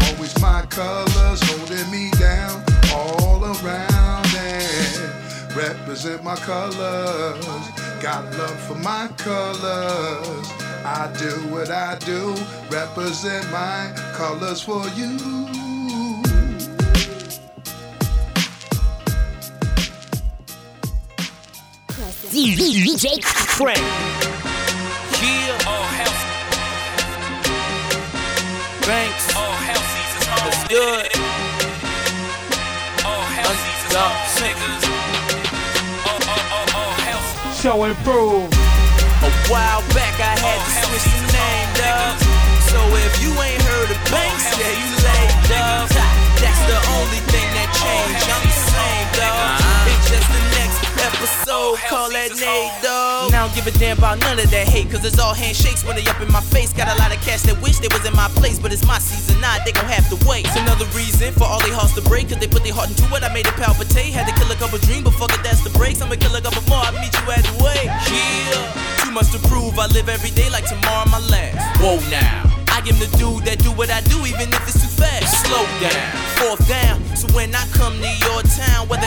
always 0.00 0.32
my 0.40 0.64
colors 0.70 1.40
holding 1.50 1.90
me 1.90 2.10
down 2.12 2.64
all 2.94 3.44
around 3.44 4.34
and 4.34 5.54
represent 5.54 6.24
my 6.24 6.36
colors. 6.36 7.44
Got 8.00 8.24
love 8.38 8.58
for 8.60 8.76
my 8.76 9.08
colors. 9.18 10.71
I 11.02 11.12
do 11.18 11.30
what 11.50 11.68
I 11.68 11.98
do, 11.98 12.32
represent 12.70 13.50
my 13.50 13.92
colors 14.14 14.62
for 14.62 14.86
you. 14.90 15.18
DJ 22.30 23.20
Crank. 23.24 23.78
Yeah. 25.18 25.66
All 25.66 25.82
health, 25.98 26.20
Banks. 28.86 29.34
all 29.34 29.56
health 29.66 29.88
seasons 29.90 30.26
home. 30.30 30.46
Let's 30.46 30.68
do 30.68 30.82
it. 31.02 31.10
All 33.04 33.26
health 33.26 33.58
seasons 33.58 33.94
Underdog 33.96 34.18
sickers. 34.38 34.84
All, 36.06 36.20
all, 36.30 36.44
all, 36.54 36.68
all 36.80 36.94
health. 37.02 37.60
Show 37.60 37.82
and 37.82 37.96
prove. 38.04 38.51
A 38.51 38.51
while 39.48 39.82
back 39.96 40.14
I 40.20 40.34
had 40.38 40.58
to 40.60 40.72
oh, 40.72 40.82
switch 40.86 41.06
the 41.10 41.22
name, 41.32 41.68
dog. 41.80 42.14
So 42.70 42.78
if 43.00 43.14
you 43.22 43.30
ain't 43.42 43.62
heard 43.62 43.90
of 43.90 44.00
Banks, 44.10 44.46
yeah, 44.58 44.72
you 44.76 44.90
late, 45.02 45.36
dog. 45.48 45.88
That's 46.38 46.62
the 46.68 46.78
only 47.00 47.22
thing 47.32 47.48
that 47.56 47.70
changed. 47.72 48.26
I'm 48.28 48.44
the 48.44 48.58
same, 48.70 49.08
dog. 49.16 49.58
It's 49.88 50.10
just 50.10 50.51
episode. 51.22 51.54
Oh, 51.54 51.78
call 51.86 52.10
that 52.10 52.34
Nate, 52.34 52.74
dog. 52.82 53.30
Now 53.30 53.44
I 53.44 53.46
don't 53.46 53.54
give 53.54 53.66
a 53.70 53.74
damn 53.78 53.98
about 53.98 54.18
none 54.18 54.38
of 54.42 54.50
that 54.50 54.66
hate, 54.66 54.90
cause 54.90 55.04
it's 55.04 55.18
all 55.18 55.34
handshakes 55.34 55.86
when 55.86 55.94
they 55.94 56.02
up 56.10 56.20
in 56.20 56.30
my 56.32 56.42
face. 56.50 56.72
Got 56.72 56.90
a 56.90 56.98
lot 56.98 57.14
of 57.14 57.22
cats 57.22 57.46
that 57.46 57.60
wish 57.62 57.78
they 57.78 57.88
was 57.94 58.02
in 58.02 58.14
my 58.18 58.26
place, 58.34 58.58
but 58.58 58.72
it's 58.72 58.84
my 58.86 58.98
season, 58.98 59.40
nah, 59.40 59.62
they 59.64 59.70
gon' 59.70 59.86
have 59.86 60.06
to 60.10 60.18
wait. 60.26 60.46
It's 60.46 60.58
another 60.58 60.86
reason 60.90 61.32
for 61.34 61.44
all 61.44 61.62
they 61.62 61.70
hearts 61.70 61.94
to 61.94 62.02
break, 62.02 62.28
cause 62.28 62.38
they 62.38 62.50
put 62.50 62.64
their 62.66 62.74
heart 62.74 62.90
into 62.90 63.06
it. 63.14 63.22
I 63.22 63.30
made 63.32 63.46
it 63.46 63.54
palpitate, 63.54 64.10
had 64.12 64.26
to 64.26 64.34
kill 64.34 64.50
a 64.50 64.58
couple 64.58 64.78
dreams, 64.82 65.04
but 65.06 65.14
fuck 65.14 65.30
it, 65.30 65.42
that's 65.46 65.62
the 65.62 65.70
breaks. 65.78 66.02
I'ma 66.02 66.18
kill 66.18 66.34
a 66.34 66.42
couple 66.42 66.62
more, 66.66 66.82
I'll 66.82 66.98
meet 66.98 67.14
you 67.14 67.26
at 67.30 67.46
the 67.46 67.54
way. 67.62 67.86
Yeah, 67.86 69.06
too 69.06 69.14
much 69.14 69.30
to 69.30 69.38
prove, 69.46 69.78
I 69.78 69.86
live 69.94 70.08
every 70.08 70.34
day 70.34 70.50
like 70.50 70.66
tomorrow 70.66 71.06
my 71.06 71.22
last. 71.30 71.62
Whoa 71.78 72.02
now. 72.10 72.50
I 72.72 72.80
am 72.88 72.96
the 72.96 73.06
dude 73.20 73.44
that 73.44 73.60
do 73.60 73.70
what 73.76 73.92
I 73.92 74.00
do, 74.08 74.16
even 74.24 74.48
if 74.48 74.62
it's 74.64 74.80
too 74.80 74.88
fast. 74.88 75.44
Slow 75.44 75.60
down, 75.76 76.08
fourth 76.40 76.64
down. 76.66 77.04
So 77.14 77.28
when 77.36 77.54
I 77.54 77.68
come 77.76 77.92
to 78.00 78.12
your 78.24 78.40
town, 78.48 78.88
whether 78.88 79.04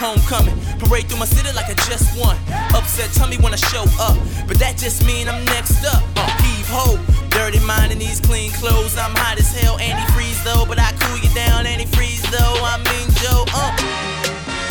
Homecoming, 0.00 0.56
parade 0.80 1.12
through 1.12 1.18
my 1.20 1.26
city 1.28 1.52
like 1.52 1.68
I 1.68 1.76
just 1.84 2.16
won. 2.18 2.34
Upset 2.72 3.12
tummy 3.12 3.36
when 3.36 3.52
I 3.52 3.60
show 3.60 3.84
up, 4.00 4.16
but 4.48 4.56
that 4.56 4.80
just 4.80 5.04
mean 5.04 5.28
I'm 5.28 5.44
next 5.44 5.84
up. 5.84 6.00
Uh, 6.16 6.24
heave 6.40 6.64
ho, 6.72 6.96
dirty 7.28 7.60
mind 7.68 7.92
in 7.92 7.98
these 7.98 8.18
clean 8.18 8.50
clothes. 8.56 8.96
I'm 8.96 9.12
hot 9.12 9.36
as 9.36 9.52
hell, 9.52 9.76
anti-freeze 9.76 10.40
though, 10.42 10.64
but 10.64 10.80
I 10.80 10.96
cool 10.96 11.20
you 11.20 11.28
down, 11.36 11.66
anti-freeze 11.66 12.24
though. 12.32 12.56
I 12.64 12.80
mean 12.80 13.12
Joe, 13.20 13.44
uh. 13.52 13.76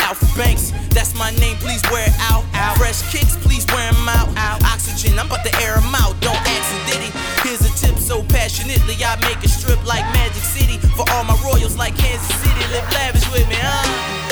Alfred 0.10 0.34
Banks, 0.34 0.74
that's 0.90 1.14
my 1.14 1.30
name, 1.38 1.62
please 1.62 1.86
wear 1.94 2.10
it 2.10 2.18
out. 2.26 2.42
Fresh 2.82 3.06
kicks, 3.14 3.38
please 3.38 3.70
wear 3.70 3.86
'em 3.86 4.10
out. 4.10 4.34
Oxygen, 4.66 5.14
I'm 5.20 5.30
about 5.30 5.46
to 5.46 5.54
air 5.62 5.78
'em 5.78 5.94
out, 5.94 6.18
don't 6.26 6.42
ask 6.42 6.74
a 6.74 6.80
ditty. 6.90 7.14
Here's 7.46 7.62
a 7.62 7.72
tip 7.78 8.02
so 8.02 8.26
passionately, 8.34 8.98
I 9.06 9.14
make 9.22 9.46
a 9.46 9.48
strip 9.48 9.78
like 9.86 10.10
Magic 10.10 10.42
City. 10.42 10.82
For 10.98 11.06
all 11.14 11.24
my 11.24 11.38
royals 11.46 11.78
like 11.78 11.94
Kansas 11.96 12.34
City, 12.42 12.66
live 12.74 12.90
lavish 12.98 13.30
with 13.30 13.48
me, 13.48 13.62
huh? 13.62 14.29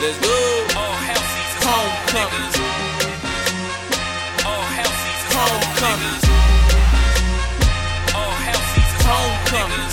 Let's 0.00 0.16
go. 0.16 0.32
All 0.80 0.96
Homecoming. 1.60 2.32
All 4.48 4.64
Homecoming. 4.72 6.16
All 8.16 8.32
Homecoming. 8.40 9.84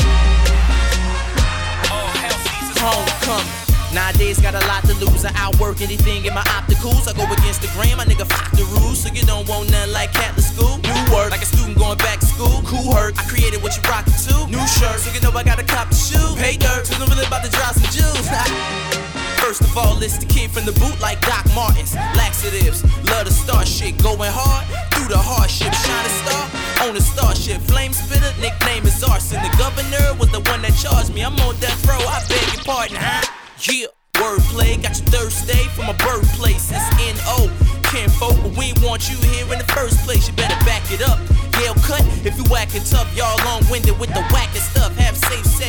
All 1.91 2.95
Homecoming. 2.95 3.51
Nowadays 3.93 4.39
got 4.39 4.55
a 4.55 4.63
lot 4.67 4.85
to 4.85 4.93
lose. 4.95 5.25
I 5.25 5.33
outwork 5.35 5.81
anything 5.81 6.23
in 6.23 6.33
my 6.33 6.43
opticals. 6.55 7.09
I 7.09 7.11
go 7.11 7.27
against 7.27 7.61
the 7.61 7.67
grain, 7.75 7.97
my 7.97 8.05
nigga 8.05 8.25
fuck 8.31 8.51
the 8.51 8.63
rules. 8.79 9.03
So 9.03 9.09
you 9.11 9.23
don't 9.23 9.45
want 9.49 9.69
nothing 9.71 9.91
like 9.91 10.13
Catholic 10.13 10.45
school. 10.45 10.77
New 10.87 11.13
work, 11.13 11.31
like 11.31 11.41
a 11.41 11.45
student 11.45 11.77
going 11.77 11.97
back 11.97 12.21
to 12.21 12.27
school. 12.27 12.63
Cool 12.63 12.93
hurt, 12.93 13.19
I 13.19 13.27
created 13.27 13.61
what 13.61 13.75
you 13.75 13.83
rockin' 13.83 14.13
to. 14.13 14.47
New 14.47 14.65
shirt, 14.71 15.03
so 15.03 15.11
you 15.11 15.19
know 15.19 15.35
I 15.35 15.43
gotta 15.43 15.65
cop 15.65 15.89
the 15.89 15.95
shoe. 15.95 16.35
Pay 16.39 16.55
dirt, 16.55 16.87
so 16.87 16.95
I'm 16.95 17.09
really 17.11 17.27
about 17.27 17.43
to 17.43 17.51
drop 17.51 17.75
some 17.75 17.91
juice. 17.91 19.11
First 19.47 19.61
of 19.61 19.77
all, 19.77 20.03
it's 20.03 20.17
the 20.17 20.25
kid 20.25 20.51
from 20.51 20.65
the 20.65 20.73
boot 20.73 20.99
like 20.99 21.21
Doc 21.21 21.47
Martens. 21.55 21.95
Laxatives, 22.19 22.83
love 23.07 23.23
the 23.23 23.31
star 23.31 23.65
shit. 23.65 23.95
Going 24.03 24.27
hard 24.27 24.67
through 24.91 25.07
the 25.07 25.15
hardship. 25.15 25.71
Shine 25.71 26.03
a 26.03 26.13
star 26.19 26.43
on 26.83 26.93
the 26.93 26.99
starship. 26.99 27.61
Flame 27.63 27.93
spitter, 27.93 28.27
nickname 28.43 28.83
is 28.83 29.01
Arson. 29.01 29.39
The 29.39 29.55
governor 29.55 30.19
was 30.19 30.35
the 30.35 30.43
one 30.51 30.67
that 30.67 30.75
charged 30.75 31.15
me. 31.15 31.23
I'm 31.23 31.39
on 31.47 31.55
death 31.63 31.79
row, 31.87 31.95
I 31.95 32.19
beg 32.27 32.43
your 32.51 32.63
pardon, 32.67 32.99
huh? 32.99 33.23
Yeah, 33.63 33.87
wordplay, 34.19 34.83
got 34.83 34.99
your 34.99 35.07
Thursday 35.15 35.63
from 35.71 35.87
my 35.87 35.95
birthplace. 35.95 36.67
It's 36.67 36.83
N.O. 37.07 37.47
Kinfolk, 37.87 38.35
but 38.43 38.51
we 38.59 38.75
want 38.83 39.07
you 39.07 39.15
here 39.31 39.47
in 39.47 39.63
the 39.63 39.69
first 39.71 39.95
place. 40.03 40.27
You 40.27 40.35
better 40.35 40.59
back 40.67 40.83
it 40.91 40.99
up. 40.99 41.23
Yale 41.57 41.73
cut 41.87 42.03
if 42.21 42.37
you 42.37 42.43
whacking 42.51 42.83
tough. 42.85 43.09
Y'all 43.17 43.39
long 43.47 43.63
winded 43.71 43.97
with 43.97 44.13
the 44.13 44.21
whacking 44.29 44.61
stuff. 44.61 44.93
Have 44.99 45.17
safe 45.17 45.45
sex, 45.45 45.66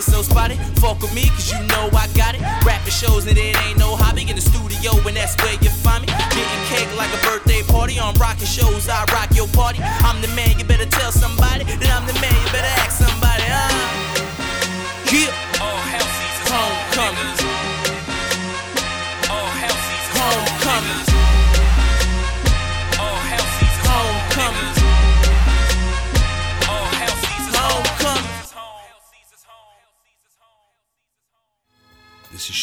shit 0.00 0.14
so 0.14 0.22
spotty. 0.22 0.56
Fuck 0.80 1.00
with 1.02 1.14
me, 1.14 1.28
cause 1.28 1.52
you 1.52 1.58
know 1.68 1.88
I 1.92 2.08
got 2.16 2.34
it. 2.34 2.40
Rapping 2.64 2.92
shows 2.92 3.26
and 3.26 3.36
it 3.36 3.56
ain't 3.64 3.78
no 3.78 3.96
hobby. 3.96 4.22
In 4.28 4.36
the 4.36 4.42
studio, 4.42 4.92
and 5.06 5.16
that's 5.16 5.36
where 5.42 5.56
you 5.60 5.70
find 5.70 6.02
me. 6.04 6.08
Getting 6.30 6.62
cake 6.68 6.88
like 6.96 7.10
a 7.12 7.20
birthday 7.24 7.62
party. 7.68 7.98
On 7.98 8.14
rocking 8.14 8.46
shows, 8.46 8.88
I 8.88 9.04
rock 9.12 9.34
your 9.34 9.48
party. 9.48 9.80
I'm 9.82 10.20
the 10.20 10.28
man, 10.28 10.58
you 10.58 10.64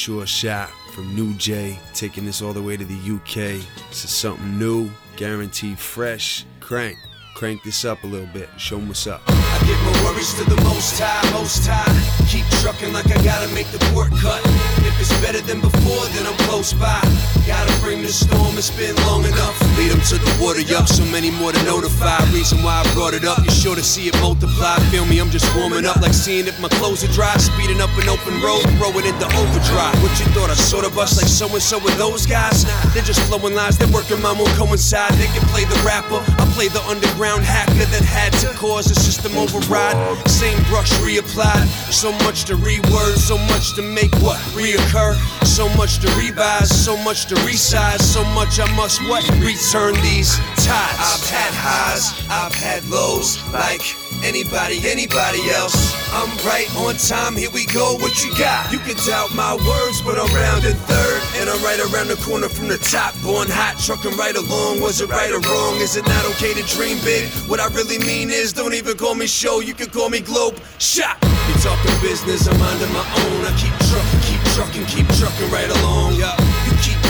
ShoreShot 0.07 0.69
from 0.93 1.13
New 1.13 1.33
J, 1.33 1.77
taking 1.93 2.23
this 2.25 2.41
all 2.41 2.53
the 2.53 2.61
way 2.61 2.77
to 2.77 2.85
the 2.85 2.95
UK. 2.95 3.61
This 3.89 4.05
is 4.05 4.09
something 4.09 4.57
new, 4.57 4.89
guaranteed 5.17 5.77
fresh. 5.77 6.45
Crank, 6.61 6.97
crank 7.35 7.61
this 7.63 7.83
up 7.83 8.01
a 8.05 8.07
little 8.07 8.27
bit. 8.27 8.47
Show 8.57 8.77
'em 8.77 8.87
what's 8.87 9.05
up. 9.05 9.21
Give 9.67 9.75
my 9.83 9.91
worries 10.07 10.33
to 10.39 10.45
the 10.47 10.55
most 10.63 10.95
high, 10.95 11.19
most 11.35 11.67
high. 11.67 11.91
Keep 12.31 12.47
trucking 12.63 12.93
like 12.93 13.11
I 13.11 13.19
gotta 13.19 13.51
make 13.51 13.67
the 13.75 13.79
port 13.91 14.15
cut. 14.15 14.39
If 14.87 14.95
it's 14.95 15.11
better 15.19 15.43
than 15.43 15.59
before, 15.59 16.07
then 16.15 16.23
I'm 16.23 16.39
close 16.47 16.71
by. 16.71 17.03
Gotta 17.43 17.75
bring 17.83 18.01
the 18.01 18.07
storm, 18.07 18.55
it's 18.55 18.71
been 18.71 18.95
long 19.03 19.27
enough. 19.27 19.59
Lead 19.75 19.91
them 19.91 19.99
to 20.07 20.15
the 20.15 20.31
water, 20.39 20.63
yup, 20.63 20.87
so 20.87 21.03
many 21.11 21.31
more 21.31 21.51
to 21.51 21.61
notify. 21.63 22.23
Reason 22.31 22.63
why 22.63 22.79
I 22.79 22.93
brought 22.95 23.13
it 23.13 23.27
up, 23.27 23.43
you're 23.43 23.51
sure 23.51 23.75
to 23.75 23.83
see 23.83 24.07
it 24.07 24.15
multiply. 24.23 24.79
Feel 24.87 25.05
me, 25.05 25.19
I'm 25.19 25.29
just 25.29 25.47
warming 25.55 25.85
up, 25.85 25.99
like 25.99 26.15
seeing 26.15 26.47
if 26.47 26.59
my 26.63 26.71
clothes 26.79 27.03
are 27.03 27.11
dry. 27.11 27.35
Speeding 27.35 27.83
up 27.83 27.91
an 27.99 28.07
open 28.07 28.39
road, 28.39 28.63
throw 28.79 28.95
it 28.95 29.03
into 29.03 29.27
overdrive. 29.35 29.99
What 29.99 30.15
you 30.15 30.31
thought 30.31 30.49
I 30.49 30.55
sort 30.55 30.87
of 30.87 30.95
bust 30.95 31.19
like 31.19 31.27
so 31.27 31.51
and 31.51 31.61
so 31.61 31.79
with 31.83 31.97
those 31.99 32.25
guys? 32.25 32.63
They're 32.95 33.03
just 33.03 33.19
flowing 33.27 33.53
lines, 33.53 33.77
their 33.77 33.91
work 33.91 34.07
and 34.11 34.23
mine 34.23 34.39
won't 34.39 34.55
coincide. 34.55 35.11
They 35.19 35.27
can 35.35 35.43
play 35.51 35.67
the 35.67 35.79
rapper, 35.83 36.23
I 36.39 36.47
play 36.55 36.71
the 36.71 36.83
underground 36.87 37.43
hacker 37.43 37.83
that 37.91 38.03
had 38.07 38.31
to 38.39 38.55
cause 38.55 38.87
a 38.91 38.95
system 38.95 39.35
override. 39.57 40.29
Same 40.29 40.61
brush 40.63 40.91
reapplied, 40.99 41.67
so 41.91 42.11
much 42.25 42.45
to 42.45 42.55
reword, 42.55 43.17
so 43.17 43.37
much 43.37 43.73
to 43.75 43.81
make 43.81 44.13
what 44.15 44.37
reoccur. 44.55 45.15
So 45.45 45.67
much 45.75 45.99
to 45.99 46.07
revise, 46.15 46.69
so 46.69 46.95
much 46.97 47.25
to 47.27 47.35
resize, 47.35 48.01
so 48.01 48.23
much 48.25 48.59
I 48.59 48.71
must 48.75 49.01
what? 49.09 49.27
Return 49.39 49.95
these 50.01 50.37
ties. 50.57 50.97
I've 50.99 51.29
had 51.29 51.53
highs, 51.53 52.13
I've 52.29 52.53
had 52.53 52.85
lows, 52.85 53.41
like 53.51 53.81
anybody, 54.23 54.79
anybody 54.85 55.49
else. 55.51 55.95
I'm 56.13 56.29
right 56.47 56.69
on 56.77 56.95
time, 56.95 57.35
here 57.35 57.51
we 57.51 57.65
go, 57.65 57.95
what 57.99 58.23
you 58.23 58.31
got? 58.37 58.71
You 58.71 58.79
can 58.79 58.95
doubt 59.05 59.35
my 59.35 59.55
words, 59.55 60.01
but 60.01 60.17
I'm 60.17 60.33
round 60.33 60.65
in 60.65 60.73
third. 60.87 61.21
And 61.37 61.49
I'm 61.49 61.61
right 61.63 61.79
around 61.79 62.07
the 62.07 62.15
corner 62.23 62.49
from 62.49 62.67
the 62.67 62.77
top. 62.77 63.13
Born 63.21 63.47
hot, 63.49 63.77
trucking 63.77 64.17
right 64.17 64.35
along. 64.35 64.81
Was 64.81 65.01
it 65.01 65.09
right 65.09 65.31
or 65.31 65.41
wrong? 65.41 65.75
Is 65.81 65.95
it 65.95 66.05
not 66.07 66.25
okay 66.35 66.53
to 66.53 66.63
dream 66.75 66.97
big? 67.03 67.29
What 67.49 67.59
I 67.59 67.67
really 67.75 67.99
mean 67.99 68.29
is, 68.29 68.53
don't 68.53 68.73
even 68.73 68.97
call 68.97 69.15
me 69.15 69.27
show, 69.27 69.59
you 69.59 69.73
can 69.73 69.89
call 69.89 70.09
me 70.09 70.21
globe. 70.21 70.59
Shot! 70.79 71.17
You 71.21 71.53
talking 71.59 71.93
business, 72.01 72.47
I'm 72.47 72.61
under 72.61 72.87
my 72.87 73.03
own. 73.03 73.45
I 73.45 73.53
keep 73.59 73.75
trucking, 73.91 74.21
keep 74.23 74.41
trucking, 74.55 74.85
keep 74.87 75.07
trucking 75.19 75.51
right 75.51 75.69
along. 75.69 76.15
Yeah. 76.15 76.46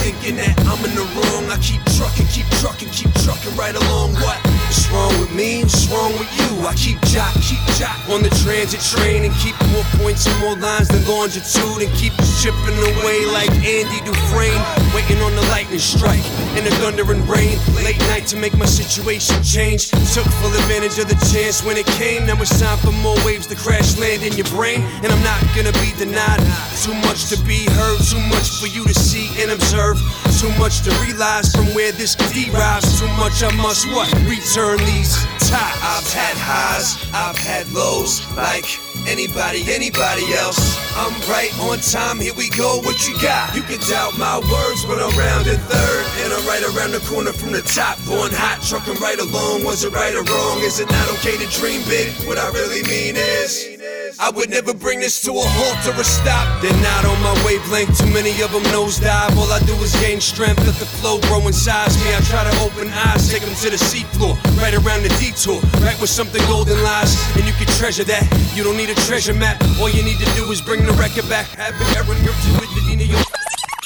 Thinking 0.08 0.40
that 0.40 0.56
I'm 0.64 0.80
in 0.88 0.96
the 0.96 1.04
wrong. 1.04 1.52
I 1.52 1.60
keep 1.60 1.84
trucking, 2.00 2.32
keep 2.32 2.48
trucking, 2.64 2.88
keep 2.96 3.12
trucking 3.28 3.52
right 3.60 3.76
along. 3.76 4.16
What? 4.24 4.40
What's 4.64 4.88
wrong 4.88 5.12
with 5.20 5.36
me? 5.36 5.68
What's 5.68 5.84
wrong 5.92 6.16
with 6.16 6.32
you? 6.32 6.64
I 6.64 6.72
keep 6.80 6.96
jock, 7.12 7.36
keep 7.44 7.60
jock 7.76 8.00
on 8.08 8.24
the 8.24 8.32
transit 8.40 8.80
train 8.80 9.28
and 9.28 9.36
keep 9.36 9.52
more 9.76 9.84
points 10.00 10.24
and 10.24 10.32
more 10.40 10.56
lines 10.56 10.88
than 10.88 11.04
longitude 11.04 11.84
and 11.84 11.92
keep 12.00 12.16
chipping 12.40 12.80
away 12.96 13.28
like 13.36 13.52
Andy 13.60 14.00
Dufresne. 14.08 14.56
Waiting 14.96 15.20
on 15.28 15.36
the 15.36 15.44
lightning 15.52 15.84
strike 15.84 16.24
and 16.56 16.64
the 16.64 16.72
thunder 16.80 17.04
and 17.12 17.20
rain. 17.28 17.60
Late 17.84 18.00
night 18.08 18.24
to 18.32 18.40
make 18.40 18.56
my 18.56 18.64
situation 18.64 19.44
change. 19.44 19.92
Took 20.16 20.24
full 20.40 20.56
advantage 20.56 21.04
of 21.04 21.12
the 21.12 21.20
chance 21.36 21.68
when 21.68 21.76
it 21.76 21.88
came. 22.00 22.24
Now 22.24 22.40
it's 22.40 22.56
time 22.56 22.80
for 22.80 22.96
more 23.04 23.20
waves 23.28 23.48
to 23.52 23.60
crash 23.60 24.00
land 24.00 24.24
in 24.24 24.32
your 24.40 24.48
brain. 24.56 24.88
And 25.04 25.12
I'm 25.12 25.24
not 25.28 25.44
gonna 25.52 25.76
be 25.84 25.92
denied. 26.00 26.40
Too 26.80 26.96
much 27.04 27.28
to 27.36 27.38
be 27.44 27.68
heard, 27.76 28.00
too 28.08 28.24
much 28.32 28.56
for 28.64 28.72
you 28.72 28.88
to 28.88 28.96
see 28.96 29.28
and 29.44 29.52
observe. 29.52 29.97
Too 30.40 30.54
much 30.60 30.82
to 30.82 30.92
realize 31.02 31.50
from 31.56 31.66
where 31.74 31.92
this 31.92 32.16
derives. 32.16 33.00
Too 33.00 33.08
much 33.18 33.42
I 33.42 33.52
must 33.58 33.88
what? 33.90 34.12
Return 34.30 34.78
these 34.86 35.18
ties. 35.50 35.78
I've 35.82 36.06
had 36.14 36.38
highs, 36.38 36.94
I've 37.14 37.38
had 37.38 37.68
lows, 37.72 38.22
like 38.36 38.66
anybody, 39.08 39.64
anybody 39.74 40.34
else. 40.34 40.78
I'm 40.96 41.14
right 41.30 41.50
on 41.62 41.80
time, 41.80 42.20
here 42.20 42.36
we 42.36 42.50
go, 42.50 42.82
what 42.82 43.08
you 43.08 43.18
got? 43.22 43.56
You 43.56 43.64
can 43.64 43.80
doubt 43.90 44.18
my 44.18 44.38
words, 44.38 44.86
but 44.86 45.02
I'm 45.02 45.16
round 45.18 45.48
in 45.48 45.58
third. 45.58 46.06
And 46.22 46.34
I'm 46.34 46.46
right 46.46 46.64
around 46.76 46.92
the 46.92 47.02
corner 47.10 47.34
from 47.34 47.52
the 47.52 47.62
top. 47.62 47.98
Born 48.06 48.30
hot, 48.32 48.62
trucking 48.62 49.02
right 49.02 49.20
along. 49.20 49.64
Was 49.64 49.84
it 49.84 49.94
right 49.94 50.14
or 50.14 50.24
wrong? 50.24 50.60
Is 50.62 50.80
it 50.80 50.90
not 50.90 51.10
okay 51.18 51.38
to 51.38 51.48
dream 51.58 51.82
big? 51.88 52.14
What 52.28 52.38
I 52.38 52.50
really 52.50 52.84
mean 52.84 53.16
is. 53.16 53.77
I 54.20 54.30
would 54.32 54.50
never 54.50 54.74
bring 54.74 55.00
this 55.00 55.22
to 55.24 55.32
a 55.32 55.44
halt 55.44 55.84
or 55.88 56.00
a 56.00 56.04
stop. 56.04 56.46
They're 56.62 56.72
not 56.82 57.04
on 57.04 57.20
my 57.22 57.36
wavelength, 57.44 57.98
too 58.00 58.12
many 58.14 58.32
of 58.42 58.52
them 58.52 58.64
nosedive. 58.72 59.36
All 59.36 59.52
I 59.52 59.60
do 59.68 59.74
is 59.84 59.94
gain 60.00 60.22
strength, 60.22 60.64
let 60.66 60.76
the 60.80 60.88
flow 61.00 61.20
grow 61.28 61.46
inside 61.48 61.92
me. 62.04 62.16
I 62.16 62.22
try 62.24 62.44
to 62.48 62.54
open 62.64 62.88
eyes, 63.08 63.30
take 63.30 63.44
them 63.44 63.56
to 63.56 63.70
the 63.70 63.80
seafloor, 63.80 64.40
right 64.62 64.74
around 64.74 65.04
the 65.04 65.12
detour, 65.20 65.60
right 65.84 65.98
where 66.00 66.08
something 66.08 66.42
golden 66.48 66.82
lies. 66.84 67.16
And 67.36 67.44
you 67.46 67.54
can 67.60 67.68
treasure 67.76 68.06
that. 68.06 68.24
You 68.56 68.64
don't 68.64 68.78
need 68.78 68.90
a 68.90 69.00
treasure 69.10 69.34
map. 69.34 69.60
All 69.80 69.90
you 69.90 70.04
need 70.04 70.20
to 70.20 70.30
do 70.36 70.50
is 70.52 70.62
bring 70.62 70.86
the 70.86 70.94
record 70.94 71.28
back. 71.28 71.48
Have 71.60 71.76
Aaron 71.96 72.18
Griffin 72.24 72.67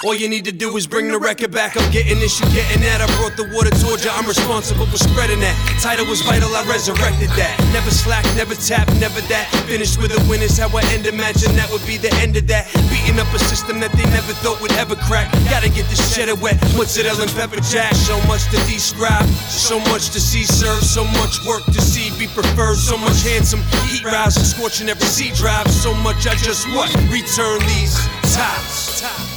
All 0.04 0.18
you 0.18 0.28
need 0.28 0.46
to 0.46 0.52
do 0.52 0.76
is 0.78 0.88
bring 0.88 1.14
the 1.14 1.20
record 1.20 1.54
back. 1.54 1.78
I'm 1.78 1.86
getting 1.94 2.18
this, 2.18 2.42
you 2.42 2.50
getting 2.50 2.82
that. 2.82 3.06
I 3.06 3.08
brought 3.22 3.38
the 3.38 3.46
water 3.54 3.70
towards 3.70 4.02
you. 4.02 4.10
I'm 4.10 4.26
responsible 4.26 4.90
for 4.90 4.98
spreading 4.98 5.38
that. 5.46 5.54
Title 5.78 6.10
was 6.10 6.26
vital, 6.26 6.50
I 6.58 6.66
resurrected 6.66 7.30
that. 7.38 7.54
Never 7.70 7.94
slack, 7.94 8.26
never 8.34 8.58
tap, 8.58 8.90
never 8.98 9.22
that. 9.30 9.46
Finished 9.70 10.02
with 10.02 10.10
a 10.10 10.22
win 10.26 10.42
is 10.42 10.58
how 10.58 10.74
I 10.74 10.82
end 10.90 11.06
and 11.06 11.22
that 11.22 11.70
would 11.70 11.86
be 11.86 12.02
the 12.02 12.10
end 12.18 12.34
of 12.36 12.48
that. 12.50 12.66
Beating 12.90 13.22
up 13.22 13.30
a 13.30 13.38
system 13.46 13.80
that 13.86 13.94
they 13.94 14.06
never 14.10 14.34
thought 14.42 14.58
would 14.58 14.74
ever 14.82 14.98
crack. 15.06 15.30
Gotta 15.54 15.70
get 15.70 15.86
this 15.86 16.02
cheddar 16.18 16.34
wet. 16.42 16.58
Mozzarella 16.74 17.22
and 17.22 17.34
pepper 17.38 17.62
jack. 17.70 17.94
So 17.94 18.18
much 18.26 18.50
to 18.50 18.58
describe, 18.66 19.30
so 19.46 19.78
much 19.94 20.10
to 20.18 20.20
see 20.20 20.50
served, 20.50 20.82
so 20.82 21.06
much 21.22 21.46
work 21.46 21.62
to 21.78 21.82
see 21.82 22.10
be 22.18 22.26
preferred. 22.34 22.82
So 22.82 22.98
much 22.98 23.22
handsome 23.22 23.62
heat 23.86 24.02
rise, 24.02 24.34
scorching 24.34 24.90
every 24.90 25.06
sea 25.06 25.30
drive. 25.38 25.70
So 25.70 25.94
much 25.94 26.26
I 26.26 26.34
just 26.42 26.66
what? 26.74 26.90
Return 27.14 27.62
these 27.70 27.94
ties. 28.34 29.31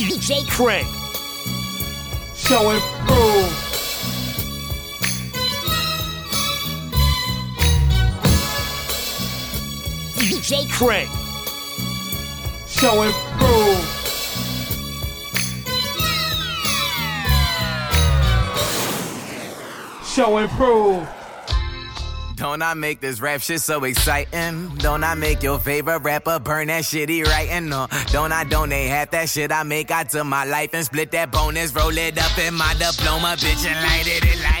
DJ 0.00 0.48
Crank. 0.48 0.88
Show 2.34 2.70
and 2.70 2.80
prove. 3.06 3.52
DJ 10.16 10.66
Crank. 10.70 11.10
Show 12.66 13.02
and 13.02 13.14
prove. 13.38 13.84
Show 20.06 20.38
and 20.38 20.50
prove. 20.52 21.19
Don't 22.40 22.62
I 22.62 22.72
make 22.72 23.00
this 23.00 23.20
rap 23.20 23.42
shit 23.42 23.60
so 23.60 23.84
exciting? 23.84 24.74
Don't 24.78 25.04
I 25.04 25.14
make 25.14 25.42
your 25.42 25.58
favorite 25.58 25.98
rapper 25.98 26.38
burn 26.38 26.68
that 26.68 26.86
shit 26.86 27.10
he 27.10 27.22
writing? 27.22 27.68
No, 27.68 27.86
don't 28.12 28.32
I 28.32 28.44
donate 28.44 28.88
half 28.88 29.10
that 29.10 29.28
shit 29.28 29.52
I 29.52 29.62
make 29.62 29.90
out 29.90 30.08
to 30.12 30.24
my 30.24 30.46
life 30.46 30.70
and 30.72 30.82
split 30.82 31.10
that 31.10 31.30
bonus, 31.30 31.74
roll 31.74 31.98
it 31.98 32.16
up 32.16 32.38
in 32.38 32.54
my 32.54 32.72
diploma, 32.78 33.36
bitch, 33.36 33.66
and 33.66 33.76
light 33.86 34.06
it, 34.06 34.42
like 34.42 34.59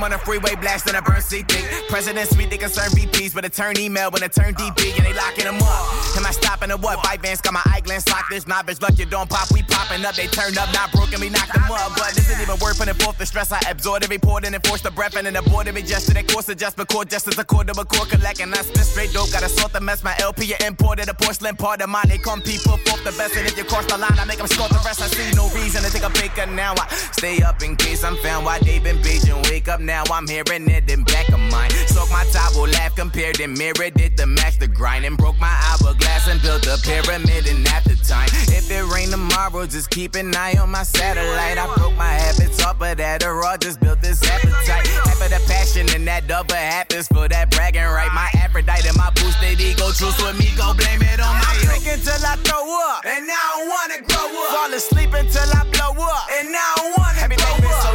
7 0.00 0.02
a.m. 0.02 0.04
on 0.04 0.10
the 0.10 0.18
freeway, 0.24 0.54
blasting 0.56 0.94
a 0.94 1.02
burn 1.02 1.20
seat 1.20 1.48
thick. 1.48 1.64
President 1.88 2.28
speak, 2.28 2.50
they 2.50 2.58
concern 2.58 2.90
VPs, 2.90 3.34
but 3.34 3.44
it 3.44 3.52
turn 3.52 3.78
email 3.78 4.10
when 4.10 4.22
it 4.22 4.32
turn 4.32 4.54
DB 4.54 4.96
and 4.96 5.06
they 5.06 5.12
locking 5.12 5.44
them 5.44 5.56
up. 5.56 6.16
Am 6.16 6.26
I 6.26 6.32
stopping 6.32 6.70
or 6.70 6.78
what? 6.78 7.04
Five 7.04 7.20
vans 7.20 7.40
got 7.40 7.52
my 7.52 7.62
eye 7.66 7.80
glance 7.80 8.08
locked. 8.08 8.30
This 8.30 8.46
novice 8.46 8.80
luck, 8.80 8.98
you 8.98 9.06
don't 9.06 9.28
pop, 9.28 9.52
we 9.52 9.62
popping 9.62 10.04
up. 10.04 10.14
They 10.14 10.26
turned 10.26 10.58
up, 10.58 10.72
not 10.72 10.92
broken, 10.92 11.20
we 11.20 11.28
knocked 11.28 11.52
them 11.52 11.64
up. 11.70 11.92
But 11.96 12.14
this 12.14 12.30
isn't 12.30 12.40
even 12.40 12.58
worth 12.58 12.78
putting 12.78 12.94
forth 12.94 13.18
the 13.18 13.26
stress. 13.26 13.52
I 13.52 13.60
absorb 13.68 14.02
every 14.02 14.18
port 14.18 14.44
and 14.44 14.54
enforce 14.54 14.82
the 14.82 14.90
breath 14.90 15.16
and 15.16 15.26
then 15.26 15.36
abort 15.36 15.66
every 15.66 15.82
gesture. 15.82 16.14
That 16.14 16.28
course 16.28 16.48
adjustment, 16.48 16.88
core 16.88 17.04
just 17.04 17.28
as 17.28 17.38
a 17.38 17.44
quarter 17.44 17.70
of 17.70 17.78
a 17.78 17.84
core 17.84 18.06
collect. 18.06 18.40
I 18.40 18.62
spit 18.62 18.86
straight 18.86 19.12
dope, 19.12 19.32
gotta 19.32 19.48
sort 19.48 19.72
the 19.72 19.80
mess. 19.80 20.02
My 20.02 20.14
LP, 20.18 20.46
you 20.46 20.56
imported 20.66 21.08
a 21.08 21.14
porcelain 21.14 21.56
part 21.56 21.82
of 21.82 21.88
mine. 21.88 22.08
They 22.08 22.18
come 22.18 22.40
people 22.40 22.76
forth 22.78 23.04
the 23.04 23.12
best. 23.18 23.36
And 23.36 23.46
if 23.46 23.56
you 23.56 23.64
cross 23.64 23.86
the 23.86 23.98
line, 23.98 24.18
I 24.18 24.24
make 24.24 24.38
them 24.38 24.46
score 24.46 24.68
the 24.68 24.80
rest. 24.84 25.02
I 25.02 25.06
see 25.06 25.34
no 25.36 25.48
reason 25.50 25.82
to 25.82 25.90
take 25.90 26.02
a 26.02 26.10
pick 26.10 26.36
now. 26.48 26.74
I 26.76 26.86
stay 27.12 27.42
up 27.42 27.62
in 27.62 27.76
case 27.76 28.02
I'm 28.04 28.16
found 28.16 28.46
while 28.46 28.60
they 28.60 28.78
been 28.78 28.96
Beijing. 28.98 29.38
Wake 29.50 29.68
up 29.68 29.80
now, 29.80 29.89
I'm 29.90 30.26
hearing 30.28 30.68
it 30.70 30.90
in 30.90 31.02
back 31.04 31.28
of 31.28 31.40
mine. 31.50 31.70
Soak 31.86 32.10
my 32.10 32.24
towel, 32.32 32.68
laugh, 32.68 32.94
compared 32.94 33.40
and 33.40 33.56
mirrored 33.58 34.00
it 34.00 34.16
to 34.18 34.26
match 34.26 34.58
the 34.58 34.68
grind. 34.68 35.04
And 35.04 35.16
broke 35.16 35.38
my 35.38 35.52
hourglass 35.66 36.28
and 36.28 36.40
built 36.42 36.66
a 36.66 36.78
pyramid 36.82 37.46
in 37.46 37.66
after 37.66 37.96
time. 37.96 38.28
If 38.48 38.70
it 38.70 38.84
rain 38.92 39.10
tomorrow, 39.10 39.66
just 39.66 39.90
keep 39.90 40.14
an 40.14 40.34
eye 40.34 40.54
on 40.58 40.70
my 40.70 40.82
satellite. 40.82 41.58
I 41.58 41.66
broke 41.76 41.96
my 41.96 42.12
habits 42.12 42.62
off 42.64 42.80
of 42.80 42.96
that, 42.96 43.24
or 43.24 43.44
I 43.44 43.56
just 43.56 43.80
built 43.80 44.00
this 44.00 44.22
appetite. 44.22 44.86
Half 44.86 45.22
of 45.22 45.30
the 45.30 45.42
passion 45.46 45.86
and 45.94 46.06
that 46.06 46.26
double 46.26 46.54
happens 46.54 47.08
for 47.08 47.28
that 47.28 47.50
bragging 47.50 47.82
right. 47.82 48.12
My 48.14 48.30
Aphrodite 48.34 48.86
and 48.86 48.96
my 48.96 49.10
boosted 49.10 49.60
ego, 49.60 49.90
truce 49.92 50.16
with 50.22 50.38
me, 50.38 50.50
go 50.56 50.74
blame 50.74 51.02
it 51.02 51.20
on 51.20 51.34
my 51.34 51.54
drink 51.62 51.86
until 51.86 52.20
I 52.24 52.36
throw 52.46 52.62
up, 52.90 53.04
and 53.06 53.26
now 53.26 53.34
I 53.34 53.58
don't 53.58 53.68
wanna 53.68 53.98
grow 54.06 54.26
up. 54.26 54.50
Fall 54.54 54.74
asleep 54.74 55.12
until 55.14 55.50
I 55.50 55.62
blow 55.70 55.94
up, 55.98 56.26
and 56.38 56.52
now 56.52 56.58
I 56.58 56.76
don't 56.76 56.98
wanna 56.98 57.20
Everything 57.20 57.60
been 57.60 57.76
so 57.84 57.92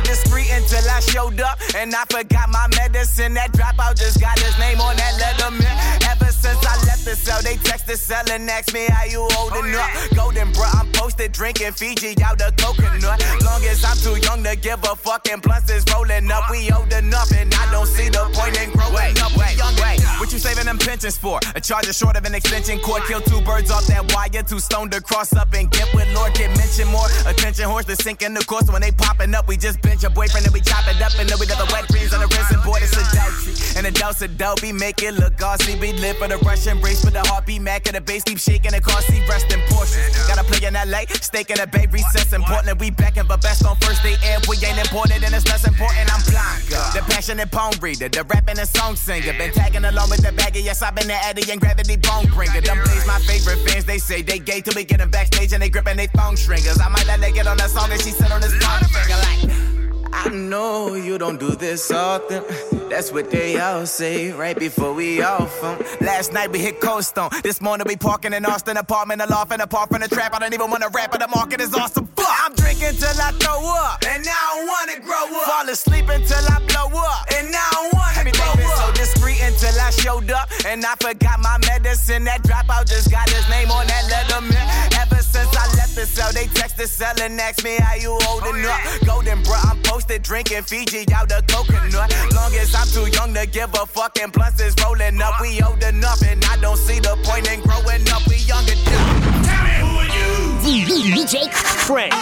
until 0.65 0.89
I 0.89 0.99
showed 0.99 1.39
up, 1.41 1.59
and 1.75 1.93
I 1.93 2.03
forgot 2.09 2.49
my 2.49 2.67
medicine. 2.77 3.33
That 3.35 3.51
dropout 3.53 3.97
just 3.97 4.19
got 4.19 4.37
his 4.39 4.57
name 4.57 4.81
on 4.81 4.95
that 4.97 5.13
letterman. 5.21 5.69
Ever 6.09 6.31
since 6.31 6.57
I 6.65 6.75
left 6.85 6.94
the 7.05 7.15
cell, 7.15 7.41
they 7.41 7.55
text 7.57 7.85
the 7.85 7.95
cell 7.95 8.25
and 8.31 8.49
ask 8.49 8.73
me 8.73 8.85
how 8.89 9.05
you 9.05 9.27
holding 9.31 9.73
oh, 9.73 9.79
up. 9.79 10.15
Golden 10.15 10.51
bro, 10.51 10.65
I'm 10.73 10.91
posted 10.91 11.31
drinking 11.31 11.71
Fiji 11.73 12.17
out 12.23 12.37
the 12.37 12.51
coconut. 12.57 13.21
Long 13.45 13.61
as 13.69 13.85
I'm 13.85 13.97
too 13.97 14.19
young 14.25 14.43
to 14.43 14.55
give 14.55 14.81
a 14.83 14.95
fuck 14.95 15.29
and 15.29 15.41
plus 15.41 15.69
it's 15.69 15.85
rolling 15.93 16.29
up. 16.31 16.49
We 16.49 16.71
old 16.71 16.91
enough 16.91 17.31
and 17.31 17.53
I 17.53 17.71
don't 17.71 17.85
see 17.85 18.09
the 18.09 18.25
point 18.33 18.57
in 18.57 18.71
growing 18.73 18.93
wait, 18.93 19.21
up. 19.21 19.37
Wait, 19.37 19.55
young 19.55 19.75
wait, 19.77 20.01
what 20.19 20.33
you 20.33 20.39
saving 20.39 20.65
them 20.65 20.79
pensions 20.79 21.17
for? 21.17 21.39
A 21.53 21.61
charge 21.61 21.87
is 21.87 21.97
short 21.97 22.17
of 22.17 22.25
an 22.25 22.33
extension 22.33 22.79
cord. 22.79 23.03
Kill 23.03 23.21
two 23.21 23.41
birds 23.41 23.69
off 23.69 23.85
that 23.87 24.11
wire. 24.13 24.41
Too 24.43 24.59
stoned 24.59 24.91
to 24.91 25.01
cross 25.01 25.33
up 25.33 25.53
and 25.53 25.69
get 25.69 25.93
with 25.93 26.11
Lord. 26.13 26.33
Get 26.33 26.49
mentioned 26.57 26.89
more. 26.89 27.07
Attention 27.25 27.65
horse 27.65 27.85
to 27.85 27.95
sink 27.95 28.23
in 28.23 28.33
the 28.33 28.43
course. 28.45 28.69
When 28.71 28.81
they 28.81 28.91
popping 28.91 29.33
up, 29.35 29.47
we 29.47 29.57
just 29.57 29.81
bench 29.81 30.03
a 30.03 30.09
boyfriend 30.09 30.45
and 30.45 30.53
we 30.53 30.61
chop 30.61 30.87
it 30.89 31.01
up 31.01 31.13
and 31.19 31.29
then 31.29 31.37
we 31.39 31.45
got 31.45 31.61
the 31.61 31.71
wet 31.71 31.87
dreams 31.87 32.13
on 32.13 32.19
the 32.19 32.27
risen 32.27 32.59
board. 32.65 32.81
It's 32.81 32.97
adultery 32.97 33.53
and 33.77 33.85
a 33.85 33.91
dose 33.91 34.21
of 34.21 34.37
dope. 34.37 34.61
We 34.61 34.71
make 34.71 35.03
it 35.03 35.13
look 35.13 35.37
glossy. 35.37 35.77
We 35.79 35.93
live 35.93 36.17
for 36.17 36.27
the 36.27 36.37
Russian 36.39 36.81
brace 36.95 37.05
for 37.05 37.11
the 37.11 37.27
heartbeat. 37.29 37.61
Mac 37.61 37.87
and 37.87 37.95
the 37.95 38.01
bass 38.01 38.23
keep 38.23 38.39
shaking 38.39 38.71
the 38.71 38.81
car 38.81 39.01
seat. 39.01 39.27
Rest 39.27 39.51
in 39.51 39.59
Porsche. 39.71 39.99
Gotta 40.27 40.43
play 40.43 40.67
in 40.67 40.73
LA. 40.73 41.05
Steak 41.21 41.49
in 41.49 41.57
the 41.57 41.67
Bay. 41.67 41.87
Recess 41.91 42.33
in 42.33 42.41
Portland. 42.43 42.79
We 42.79 42.91
back 42.91 43.17
and 43.17 43.27
for 43.27 43.37
best 43.37 43.65
on 43.65 43.75
first 43.77 44.03
day 44.03 44.15
air. 44.23 44.39
We 44.47 44.57
ain't 44.65 44.79
important 44.79 45.23
and 45.23 45.33
it's 45.33 45.45
less 45.47 45.67
important. 45.67 46.07
I'm 46.13 46.21
Blanca. 46.29 46.81
The 46.93 47.01
passionate 47.07 47.51
poem 47.51 47.73
reader. 47.81 48.09
The 48.09 48.23
rapping 48.23 48.59
and 48.59 48.67
song 48.67 48.95
singer. 48.95 49.33
Been 49.37 49.51
tagging 49.51 49.85
along 49.85 50.09
with 50.09 50.23
the 50.23 50.31
bagger. 50.31 50.59
Yes, 50.59 50.81
I've 50.81 50.95
been 50.95 51.07
the 51.07 51.17
Eddie 51.25 51.51
and 51.51 51.59
gravity 51.59 51.97
bone 51.97 52.27
bringer. 52.31 52.61
Them 52.61 52.77
plays 52.83 53.05
my 53.07 53.19
favorite 53.19 53.59
fans. 53.67 53.85
They 53.85 53.97
say 53.97 54.21
they 54.21 54.39
gay 54.39 54.61
till 54.61 54.73
we 54.75 54.85
get 54.85 54.99
them 54.99 55.09
backstage 55.09 55.53
and 55.53 55.61
they 55.61 55.69
gripping 55.69 55.97
they 55.97 56.07
phone 56.07 56.37
stringers. 56.37 56.79
I 56.79 56.89
might 56.89 57.07
let 57.07 57.19
her 57.19 57.31
get 57.31 57.47
on 57.47 57.57
that 57.57 57.69
song 57.69 57.91
and 57.91 58.01
she 58.01 58.11
sit 58.11 58.31
on 58.31 58.41
this 58.41 58.53
phone 58.55 58.83
finger 58.89 59.17
like. 59.27 59.74
I 60.17 60.29
know 60.29 60.95
you 60.95 61.17
don't 61.17 61.39
do 61.39 61.51
this 61.51 61.91
often. 61.91 62.43
That's 62.89 63.11
what 63.11 63.29
they 63.29 63.59
all 63.59 63.85
say 63.85 64.31
right 64.31 64.57
before 64.57 64.93
we 64.93 65.21
off 65.21 65.63
'em. 65.63 65.77
Last 66.01 66.31
night 66.33 66.51
we 66.51 66.59
hit 66.59 66.79
Cold 66.79 67.03
Stone. 67.05 67.29
This 67.43 67.61
morning 67.61 67.85
we 67.87 67.95
parking 67.95 68.33
in 68.33 68.45
Austin 68.45 68.77
apartment, 68.77 69.21
a 69.21 69.27
loft 69.27 69.51
and 69.51 69.61
apart 69.61 69.89
from 69.89 70.01
the 70.01 70.07
trap. 70.07 70.33
I 70.33 70.39
don't 70.39 70.53
even 70.53 70.71
wanna 70.71 70.89
rap, 70.89 71.11
but 71.11 71.19
the 71.19 71.27
market 71.27 71.59
is 71.61 71.73
awesome. 71.73 72.07
Fuck. 72.15 72.25
I'm 72.45 72.53
drinking 72.55 72.95
till 72.97 73.19
I 73.21 73.31
throw 73.41 73.59
up, 73.83 74.03
and 74.07 74.23
now 74.23 74.31
I 74.31 74.55
don't 74.55 74.67
wanna 74.67 74.99
grow 75.05 75.25
up. 75.39 75.45
Fall 75.45 75.69
asleep 75.69 76.07
until 76.09 76.45
I 76.47 76.59
blow 76.67 76.87
up, 76.99 77.25
and 77.35 77.51
now 77.51 77.59
I 77.71 77.73
don't 77.73 77.93
wanna 77.93 78.19
Everything 78.19 78.41
grow 78.41 78.55
been 78.55 78.71
up. 78.71 78.77
so 78.77 78.91
discreet 78.93 79.41
until 79.41 79.75
I 79.81 79.89
showed 79.89 80.31
up, 80.31 80.49
and 80.65 80.85
I 80.85 80.93
forgot 81.01 81.39
my 81.39 81.57
medicine. 81.67 82.23
That 82.25 82.43
cell, 86.75 86.75
they 86.75 86.75
text 86.75 86.77
the 86.77 86.87
cell 86.87 87.15
and 87.25 87.39
ask 87.39 87.63
me 87.63 87.77
how 87.77 87.95
you 87.95 88.17
holding 88.21 88.65
oh, 88.65 88.69
up. 88.69 89.05
Golden, 89.05 89.41
bro, 89.43 89.55
I'm 89.63 89.81
posted 89.83 90.21
drinking 90.23 90.63
Fiji 90.63 91.05
out 91.13 91.29
the 91.29 91.43
coconut. 91.47 92.11
Long 92.33 92.53
as 92.55 92.75
I'm 92.75 92.87
too 92.87 93.09
young 93.11 93.33
to 93.33 93.45
give 93.47 93.73
a 93.73 93.85
fuck, 93.85 94.19
and 94.19 94.33
plus 94.33 94.59
it's 94.59 94.75
rolling 94.83 95.21
up. 95.21 95.41
We 95.41 95.61
old 95.61 95.83
enough, 95.83 96.21
and 96.23 96.43
I 96.45 96.57
don't 96.57 96.77
see 96.77 96.99
the 96.99 97.17
point 97.23 97.51
in 97.51 97.61
growing 97.61 98.07
up. 98.09 98.27
We 98.27 98.37
younger 98.37 98.75
too. 98.75 99.01
Tell 99.43 99.63
me 99.63 99.75
who 99.79 99.91
are 99.97 100.05
you? 100.05 101.25
DJ 101.25 101.51
Crank. 101.51 102.13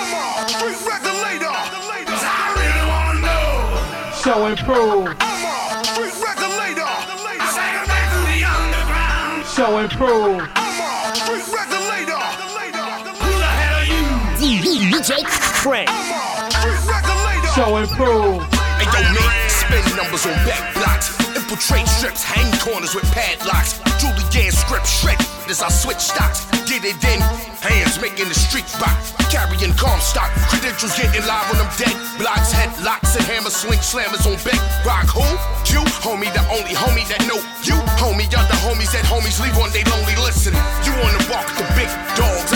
Street 0.49 0.77
record 0.85 1.17
later. 1.23 1.49
I 1.49 2.51
really 2.57 2.85
wanna 2.89 3.21
know. 3.21 4.11
Show 4.21 4.45
and 4.45 4.57
prove. 4.59 5.09
Street 5.87 6.15
record 6.21 6.53
later. 6.59 6.89
Take 7.53 7.75
it 7.75 7.87
back 7.87 8.07
to 8.11 8.19
the 8.31 8.43
underground. 8.43 9.45
Show 9.45 9.77
and 9.77 10.62
DJ 14.93 15.25
Crank. 15.25 15.89
Street 15.89 16.77
Regulator. 16.85 17.49
Show 17.57 17.81
and 17.81 17.89
prove. 17.97 18.45
Hey 18.77 18.85
yo, 18.93 19.01
man, 19.09 19.49
spin 19.49 19.81
numbers 19.97 20.21
on 20.29 20.37
back 20.45 20.61
blocks. 20.77 21.17
Infiltrate 21.33 21.89
strips, 21.89 22.21
hang 22.21 22.45
corners 22.61 22.93
with 22.93 23.01
padlocks. 23.09 23.81
Julian 23.97 24.53
script 24.53 24.85
shred 24.85 25.17
as 25.49 25.65
I 25.65 25.73
switch 25.73 25.97
stocks. 25.97 26.45
Get 26.69 26.85
it 26.85 27.01
in, 27.09 27.17
hands 27.57 27.97
making 27.97 28.29
the 28.29 28.37
street 28.37 28.69
rock. 28.77 28.93
Carrying 29.33 29.73
calm 29.81 29.97
stock, 29.97 30.29
credentials 30.45 30.93
getting 30.93 31.25
live 31.25 31.49
on 31.49 31.57
them 31.57 31.73
dead 31.73 31.97
blocks. 32.21 32.53
Headlocks 32.53 33.17
and 33.17 33.25
hammer 33.25 33.49
swing 33.49 33.81
slammers 33.81 34.29
on 34.29 34.37
back. 34.45 34.61
Rock 34.85 35.09
who? 35.09 35.25
You, 35.73 35.81
homie, 36.05 36.29
the 36.37 36.45
only 36.53 36.77
homie 36.77 37.09
that 37.09 37.25
know 37.25 37.41
you. 37.65 37.81
Homie, 37.97 38.29
y'all 38.29 38.45
the 38.45 38.61
homies 38.61 38.93
that 38.93 39.09
homies 39.09 39.41
leave 39.41 39.57
one 39.57 39.73
day 39.73 39.81
lonely. 39.89 40.13
Listen, 40.21 40.53
you 40.85 40.93
wanna 41.01 41.25
walk 41.33 41.49
the 41.57 41.65
big 41.73 41.89
dogs. 42.13 42.52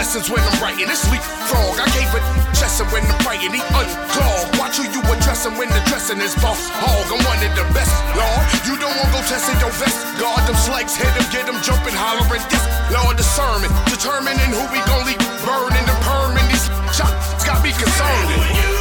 Lessons 0.00 0.30
when 0.32 0.40
I'm 0.40 0.56
writing. 0.64 0.88
It's 0.88 1.04
leapfrog. 1.12 1.76
I 1.76 1.84
gave 1.92 2.08
it 2.16 2.24
chessin' 2.56 2.88
when 2.88 3.04
I'm 3.04 3.20
fighting. 3.20 3.52
He 3.52 3.60
unclog. 3.60 4.48
Watch 4.56 4.80
who 4.80 4.88
you 4.88 5.04
addressing 5.04 5.60
when 5.60 5.68
the 5.68 5.82
dressing 5.92 6.16
is 6.24 6.32
boss 6.40 6.72
hog. 6.72 7.04
I'm 7.12 7.20
one 7.28 7.36
of 7.44 7.52
the 7.52 7.68
best, 7.76 7.92
Lord. 8.16 8.44
You 8.64 8.80
don't 8.80 8.96
want 8.96 9.12
to 9.12 9.20
go 9.20 9.20
testing 9.28 9.60
your 9.60 9.68
vest. 9.76 10.00
Guard 10.16 10.48
them 10.48 10.56
slugs, 10.56 10.96
hit 10.96 11.12
them, 11.12 11.28
get 11.28 11.44
them 11.44 11.60
jumping, 11.60 11.92
hollering. 11.92 12.40
Yes, 12.48 12.64
Lord 12.88 13.20
discernment. 13.20 13.76
Determining 13.92 14.48
who 14.56 14.64
we 14.72 14.80
gon' 14.88 15.04
leave 15.04 15.20
burning 15.44 15.84
the 15.84 15.96
perm 16.08 16.32
in 16.32 16.48
these 16.48 16.64
shots. 16.96 17.44
Got 17.44 17.60
me 17.60 17.68
concerned. 17.76 18.79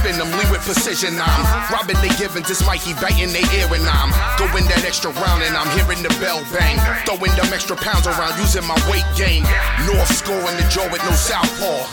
Spin 0.00 0.16
them, 0.16 0.32
lead 0.32 0.48
with 0.50 0.64
precision. 0.64 1.20
I'm 1.20 1.44
robbing 1.68 2.00
they 2.00 2.08
giving 2.16 2.42
this 2.48 2.64
Mikey 2.64 2.96
biting 2.96 3.32
they 3.36 3.44
ear 3.52 3.68
and 3.68 3.84
I'm 3.84 4.10
going 4.40 4.64
that 4.72 4.82
extra 4.88 5.12
round 5.12 5.44
and 5.44 5.52
I'm 5.52 5.68
hearing 5.76 6.00
the 6.00 6.12
bell 6.16 6.40
bang. 6.48 6.80
Throwing 7.04 7.32
them 7.36 7.52
extra 7.52 7.76
pounds 7.76 8.08
around 8.08 8.32
using 8.40 8.64
my 8.64 8.76
weight 8.88 9.04
gain. 9.14 9.44
North 9.84 10.08
scoring 10.08 10.56
the 10.56 10.64
jaw 10.72 10.88
with 10.88 11.04
no 11.04 11.12
southpaw. 11.12 11.84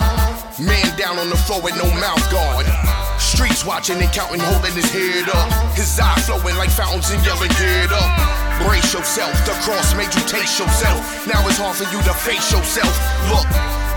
Man 0.64 0.88
down 0.96 1.20
on 1.20 1.30
the 1.30 1.38
floor 1.38 1.60
with 1.60 1.76
no 1.76 1.88
mouth 2.00 2.24
guard. 2.32 2.66
Streets 3.20 3.68
watching 3.68 4.00
and 4.00 4.12
counting, 4.16 4.40
holding 4.40 4.74
his 4.74 4.88
head 4.90 5.28
up. 5.36 5.52
His 5.76 5.92
eye 6.00 6.16
flowing 6.24 6.56
like 6.56 6.72
fountains 6.72 7.12
and 7.12 7.20
yelling, 7.28 7.52
get 7.60 7.92
up. 7.92 8.12
Brace 8.64 8.94
yourself, 8.96 9.36
the 9.46 9.54
cross 9.68 9.94
made 9.94 10.10
you 10.16 10.24
taste 10.26 10.58
yourself. 10.58 11.28
Now 11.28 11.44
it's 11.46 11.60
hard 11.60 11.76
for 11.76 11.86
you 11.92 12.00
to 12.08 12.14
face 12.26 12.50
yourself. 12.50 12.94
Look, 13.30 13.46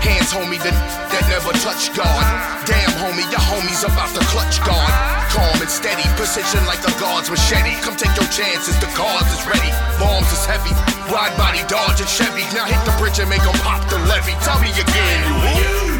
hands, 0.01 0.33
homie, 0.33 0.59
that, 0.61 0.73
that 1.13 1.23
never 1.29 1.53
touch 1.61 1.93
God. 1.93 2.23
Damn, 2.65 2.91
homie, 3.01 3.25
your 3.29 3.41
homie's 3.41 3.83
about 3.85 4.11
to 4.17 4.21
clutch 4.29 4.61
God. 4.65 4.89
Calm 5.29 5.57
and 5.61 5.69
steady, 5.69 6.03
precision 6.17 6.65
like 6.65 6.81
a 6.83 6.93
guard's 6.99 7.29
machete. 7.29 7.77
Come 7.85 7.95
take 7.95 8.13
your 8.17 8.29
chances, 8.29 8.77
the 8.81 8.89
guards 8.97 9.29
is 9.31 9.43
ready. 9.47 9.71
Bombs 10.01 10.29
is 10.33 10.43
heavy, 10.45 10.73
wide 11.13 11.33
body 11.37 11.61
Dodge 11.69 12.01
and 12.01 12.09
Chevy. 12.09 12.43
Now 12.53 12.65
hit 12.65 12.81
the 12.83 12.95
bridge 12.99 13.19
and 13.19 13.29
make 13.29 13.45
'em 13.45 13.57
pop 13.61 13.85
the 13.89 13.99
levy. 14.09 14.33
Tell 14.43 14.59
me 14.59 14.69
again, 14.73 15.19
you 15.55 15.90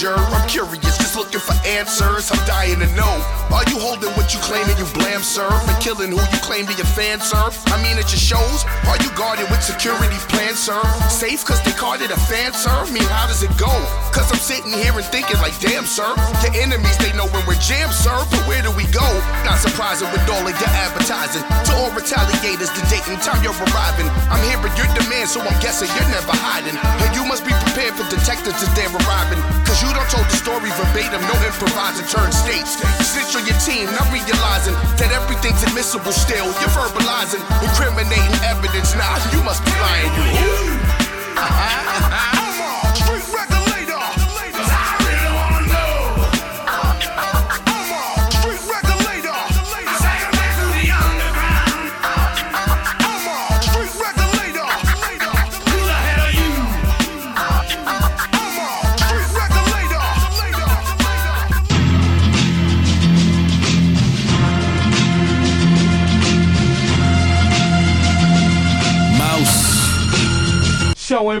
grandeur? 0.00 0.16
I'm 0.16 0.48
curious, 0.48 0.89
looking 1.20 1.44
for 1.44 1.52
answers. 1.68 2.32
I'm 2.32 2.40
dying 2.48 2.80
to 2.80 2.88
know. 2.96 3.12
Are 3.52 3.66
you 3.68 3.76
holding 3.76 4.08
what 4.16 4.32
you 4.32 4.40
claiming 4.40 4.72
you 4.80 4.88
blam 4.96 5.20
serve 5.20 5.52
and 5.68 5.76
killing 5.76 6.08
who 6.08 6.16
you 6.16 6.40
claim 6.40 6.64
to 6.64 6.72
your 6.72 6.88
fan 6.96 7.20
serve? 7.20 7.52
I 7.68 7.76
mean, 7.84 8.00
at 8.00 8.08
your 8.08 8.22
shows, 8.22 8.64
are 8.88 8.96
you 9.04 9.12
guarded 9.12 9.44
with 9.52 9.60
security 9.60 10.16
plans, 10.32 10.56
sir? 10.56 10.80
Safe 11.12 11.44
cause 11.44 11.60
they 11.60 11.76
called 11.76 12.00
it 12.00 12.08
a 12.08 12.20
fan 12.24 12.56
serve? 12.56 12.88
mean, 12.88 13.04
how 13.12 13.28
does 13.28 13.42
it 13.44 13.52
go? 13.60 13.68
Cause 14.16 14.32
I'm 14.32 14.40
sitting 14.40 14.72
here 14.72 14.96
and 14.96 15.04
thinking 15.12 15.36
like, 15.44 15.52
damn, 15.60 15.84
sir. 15.84 16.08
Your 16.40 16.54
enemies, 16.56 16.96
they 17.02 17.12
know 17.12 17.26
when 17.34 17.44
we're 17.44 17.60
jammed, 17.60 17.92
sir. 17.92 18.16
But 18.30 18.40
where 18.48 18.62
do 18.62 18.72
we 18.72 18.88
go? 18.88 19.04
Not 19.44 19.60
surprising 19.60 20.08
with 20.16 20.24
all 20.30 20.46
of 20.46 20.56
your 20.56 20.72
advertising. 20.72 21.44
To 21.44 21.72
all 21.84 21.92
retaliators, 21.92 22.72
the 22.72 22.82
date 22.88 23.04
and 23.12 23.20
time 23.20 23.44
you're 23.44 23.56
arriving. 23.68 24.08
I'm 24.30 24.40
hearing 24.48 24.72
your 24.78 24.88
demands, 24.94 25.34
so 25.34 25.44
I'm 25.44 25.58
guessing 25.60 25.92
you're 26.00 26.08
never 26.08 26.32
hiding. 26.32 26.80
And 26.80 27.10
you 27.12 27.28
must 27.28 27.44
be 27.44 27.52
prepared 27.68 27.98
for 27.98 28.08
detectives 28.08 28.62
as 28.62 28.70
they're 28.72 28.88
arriving. 28.88 29.42
Cause 29.66 29.82
you 29.82 29.90
don't 29.92 30.06
told 30.10 30.26
the 30.30 30.38
story 30.38 30.70
verbatim, 30.78 31.09
no 31.18 31.34
improvising 31.42 32.06
turn 32.06 32.30
states. 32.30 32.78
Snitch 33.02 33.34
on 33.34 33.42
your 33.42 33.58
team, 33.58 33.90
not 33.98 34.06
realizing 34.14 34.74
that 35.02 35.10
everything's 35.10 35.62
admissible 35.66 36.12
still. 36.12 36.46
You're 36.62 36.70
verbalizing, 36.70 37.42
incriminating 37.58 38.38
evidence. 38.46 38.94
Nah, 38.94 39.18
you 39.34 39.42
must 39.42 39.64
be 39.64 39.72
lying. 39.82 40.10
Who? 40.38 40.70
Uh-huh. 41.40 42.36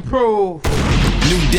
Mouse. 0.04 0.69